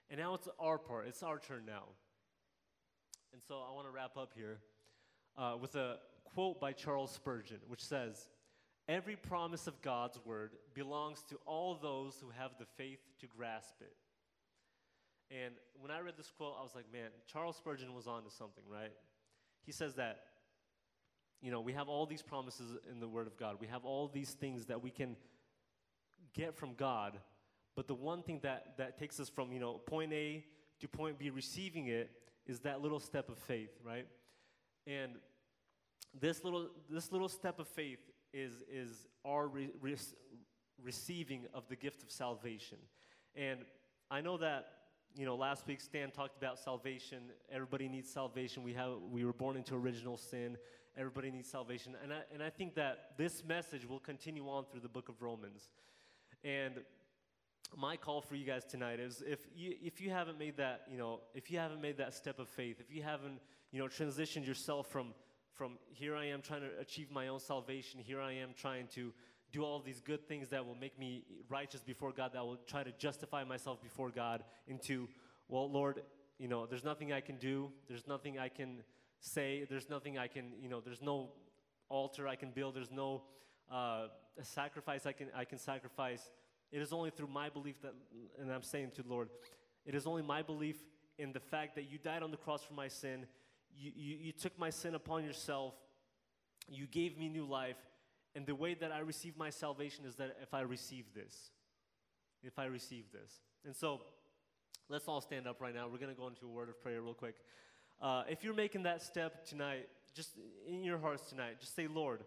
And 0.09 0.19
now 0.19 0.33
it's 0.33 0.47
our 0.59 0.77
part, 0.77 1.07
it's 1.07 1.23
our 1.23 1.39
turn 1.39 1.63
now. 1.65 1.83
And 3.33 3.41
so 3.47 3.55
I 3.67 3.73
want 3.73 3.87
to 3.87 3.91
wrap 3.91 4.17
up 4.17 4.33
here 4.35 4.59
uh, 5.37 5.55
with 5.59 5.75
a 5.75 5.97
quote 6.23 6.59
by 6.59 6.71
Charles 6.71 7.11
Spurgeon, 7.11 7.59
which 7.67 7.83
says, 7.83 8.29
Every 8.89 9.17
promise 9.17 9.67
of 9.67 9.81
God's 9.81 10.17
word 10.25 10.51
belongs 10.73 11.21
to 11.29 11.37
all 11.45 11.75
those 11.75 12.15
who 12.21 12.29
have 12.37 12.51
the 12.57 12.65
faith 12.77 12.99
to 13.19 13.27
grasp 13.27 13.75
it. 13.81 13.93
And 15.29 15.55
when 15.79 15.91
I 15.91 15.99
read 15.99 16.15
this 16.17 16.31
quote, 16.37 16.55
I 16.59 16.63
was 16.63 16.73
like, 16.73 16.85
man, 16.91 17.09
Charles 17.31 17.57
Spurgeon 17.57 17.93
was 17.93 18.07
on 18.07 18.23
to 18.23 18.31
something, 18.31 18.63
right? 18.71 18.93
He 19.65 19.71
says 19.71 19.95
that, 19.95 20.19
you 21.41 21.51
know, 21.51 21.59
we 21.59 21.73
have 21.73 21.89
all 21.89 22.05
these 22.05 22.21
promises 22.21 22.77
in 22.89 22.99
the 22.99 23.07
Word 23.07 23.27
of 23.27 23.37
God. 23.37 23.57
We 23.59 23.67
have 23.67 23.85
all 23.85 24.07
these 24.07 24.31
things 24.31 24.65
that 24.67 24.81
we 24.81 24.89
can 24.89 25.15
get 26.33 26.55
from 26.55 26.73
God, 26.75 27.19
but 27.75 27.87
the 27.87 27.93
one 27.93 28.23
thing 28.23 28.39
that, 28.43 28.77
that 28.77 28.97
takes 28.97 29.19
us 29.19 29.29
from, 29.29 29.51
you 29.51 29.59
know, 29.59 29.73
point 29.73 30.13
A 30.13 30.45
to 30.79 30.87
point 30.87 31.19
B, 31.19 31.29
receiving 31.29 31.87
it, 31.87 32.09
is 32.45 32.59
that 32.61 32.81
little 32.81 32.99
step 32.99 33.29
of 33.29 33.37
faith, 33.37 33.71
right? 33.83 34.07
And 34.85 35.13
this 36.19 36.43
little, 36.43 36.69
this 36.89 37.11
little 37.11 37.29
step 37.29 37.59
of 37.59 37.67
faith 37.67 37.99
is, 38.33 38.63
is 38.71 39.07
our 39.25 39.47
re- 39.47 39.71
re- 39.81 39.97
receiving 40.81 41.45
of 41.53 41.67
the 41.67 41.75
gift 41.75 42.03
of 42.03 42.11
salvation. 42.11 42.77
And 43.35 43.59
I 44.09 44.21
know 44.21 44.37
that, 44.37 44.67
you 45.17 45.25
know, 45.25 45.35
last 45.35 45.65
week 45.65 45.81
Stan 45.81 46.11
talked 46.11 46.37
about 46.37 46.59
salvation. 46.59 47.23
Everybody 47.51 47.89
needs 47.89 48.09
salvation. 48.09 48.61
We 48.61 48.73
have 48.73 48.91
we 49.11 49.25
were 49.25 49.33
born 49.33 49.57
into 49.57 49.73
original 49.75 50.15
sin. 50.15 50.57
Everybody 50.95 51.31
needs 51.31 51.49
salvation, 51.49 51.95
and 52.03 52.13
I 52.13 52.19
and 52.31 52.43
I 52.43 52.49
think 52.51 52.75
that 52.75 53.11
this 53.17 53.43
message 53.43 53.87
will 53.87 53.99
continue 53.99 54.47
on 54.47 54.65
through 54.65 54.81
the 54.81 54.89
book 54.89 55.09
of 55.09 55.21
Romans. 55.21 55.69
And 56.43 56.75
my 57.75 57.97
call 57.97 58.21
for 58.21 58.35
you 58.35 58.45
guys 58.45 58.63
tonight 58.63 58.99
is 58.99 59.23
if 59.27 59.39
you 59.55 59.73
if 59.81 59.99
you 59.99 60.11
haven't 60.11 60.37
made 60.37 60.57
that 60.57 60.83
you 60.89 60.97
know 60.97 61.21
if 61.33 61.49
you 61.49 61.57
haven't 61.57 61.81
made 61.81 61.97
that 61.97 62.13
step 62.13 62.37
of 62.37 62.47
faith, 62.47 62.79
if 62.79 62.95
you 62.95 63.01
haven't 63.01 63.39
you 63.71 63.79
know 63.79 63.87
transitioned 63.87 64.45
yourself 64.45 64.87
from 64.87 65.13
from 65.53 65.79
here 65.89 66.15
I 66.15 66.25
am 66.25 66.43
trying 66.43 66.61
to 66.61 66.69
achieve 66.79 67.09
my 67.09 67.27
own 67.27 67.39
salvation, 67.39 67.99
here 67.99 68.21
I 68.21 68.33
am 68.33 68.49
trying 68.55 68.87
to 68.93 69.11
do 69.57 69.63
all 69.63 69.79
these 69.79 69.99
good 69.99 70.27
things 70.27 70.49
that 70.49 70.63
will 70.63 70.75
make 70.75 70.99
me 70.99 71.23
righteous 71.49 71.81
before 71.81 72.11
God, 72.11 72.31
that 72.33 72.45
will 72.45 72.59
try 72.67 72.83
to 72.83 72.91
justify 72.91 73.43
myself 73.43 73.81
before 73.81 74.11
God 74.11 74.43
into, 74.67 75.07
well, 75.49 75.69
Lord, 75.69 76.03
you 76.37 76.47
know, 76.47 76.67
there's 76.67 76.83
nothing 76.83 77.11
I 77.11 77.21
can 77.21 77.37
do, 77.37 77.71
there's 77.87 78.05
nothing 78.07 78.37
I 78.37 78.49
can 78.49 78.83
say, 79.19 79.65
there's 79.67 79.89
nothing 79.89 80.19
I 80.19 80.27
can, 80.27 80.51
you 80.61 80.69
know, 80.69 80.79
there's 80.79 81.01
no 81.01 81.29
altar 81.89 82.27
I 82.27 82.35
can 82.35 82.51
build, 82.51 82.75
there's 82.75 82.91
no 82.91 83.23
uh, 83.71 84.07
sacrifice 84.43 85.07
I 85.07 85.11
can, 85.11 85.29
I 85.35 85.43
can 85.43 85.57
sacrifice. 85.57 86.21
It 86.71 86.81
is 86.81 86.93
only 86.93 87.09
through 87.09 87.29
my 87.29 87.49
belief 87.49 87.81
that, 87.81 87.95
and 88.39 88.51
I'm 88.51 88.61
saying 88.61 88.91
to 88.97 89.01
the 89.01 89.09
Lord, 89.09 89.29
it 89.87 89.95
is 89.95 90.05
only 90.05 90.21
my 90.21 90.43
belief 90.43 90.77
in 91.17 91.33
the 91.33 91.39
fact 91.39 91.73
that 91.75 91.89
you 91.89 91.97
died 91.97 92.21
on 92.21 92.29
the 92.29 92.37
cross 92.37 92.61
for 92.61 92.75
my 92.75 92.89
sin, 92.89 93.25
you, 93.75 93.91
you, 93.95 94.17
you 94.17 94.31
took 94.31 94.57
my 94.59 94.69
sin 94.69 94.93
upon 94.93 95.23
yourself, 95.23 95.73
you 96.69 96.85
gave 96.85 97.17
me 97.17 97.27
new 97.27 97.45
life, 97.45 97.77
and 98.37 98.45
the 98.45 98.53
way 98.53 98.75
that 98.75 98.91
I 98.91 98.99
receive 98.99 99.35
my 99.35 99.49
salvation 99.49 100.05
is 100.05 100.15
that 100.17 100.37
if 100.43 100.53
I 100.53 100.61
receive 100.61 101.05
this, 101.15 101.49
if 102.43 102.59
I 102.59 102.65
receive 102.65 103.05
this. 103.11 103.41
And 103.65 103.75
so, 103.75 104.01
let's 104.89 105.07
all 105.07 105.21
stand 105.21 105.47
up 105.47 105.59
right 105.59 105.73
now. 105.73 105.87
We're 105.87 105.97
going 105.97 106.13
to 106.13 106.21
go 106.21 106.27
into 106.27 106.45
a 106.45 106.49
word 106.49 106.69
of 106.69 106.79
prayer 106.79 107.01
real 107.01 107.15
quick. 107.15 107.33
Uh, 107.99 108.23
if 108.29 108.43
you're 108.43 108.53
making 108.53 108.83
that 108.83 109.01
step 109.01 109.43
tonight, 109.43 109.89
just 110.13 110.37
in 110.67 110.83
your 110.83 110.99
hearts 110.99 111.27
tonight, 111.29 111.59
just 111.59 111.75
say, 111.75 111.87
Lord, 111.87 112.21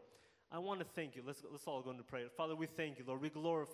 I 0.51 0.59
want 0.59 0.81
to 0.81 0.87
thank 0.97 1.15
you. 1.15 1.23
Let's, 1.25 1.45
let's 1.49 1.69
all 1.69 1.81
go 1.81 1.93
into 1.93 2.03
prayer. 2.03 2.27
Father, 2.37 2.57
we 2.57 2.67
thank 2.67 2.99
you, 2.99 3.05
Lord. 3.07 3.23
We 3.23 3.29
glorify. 3.29 3.69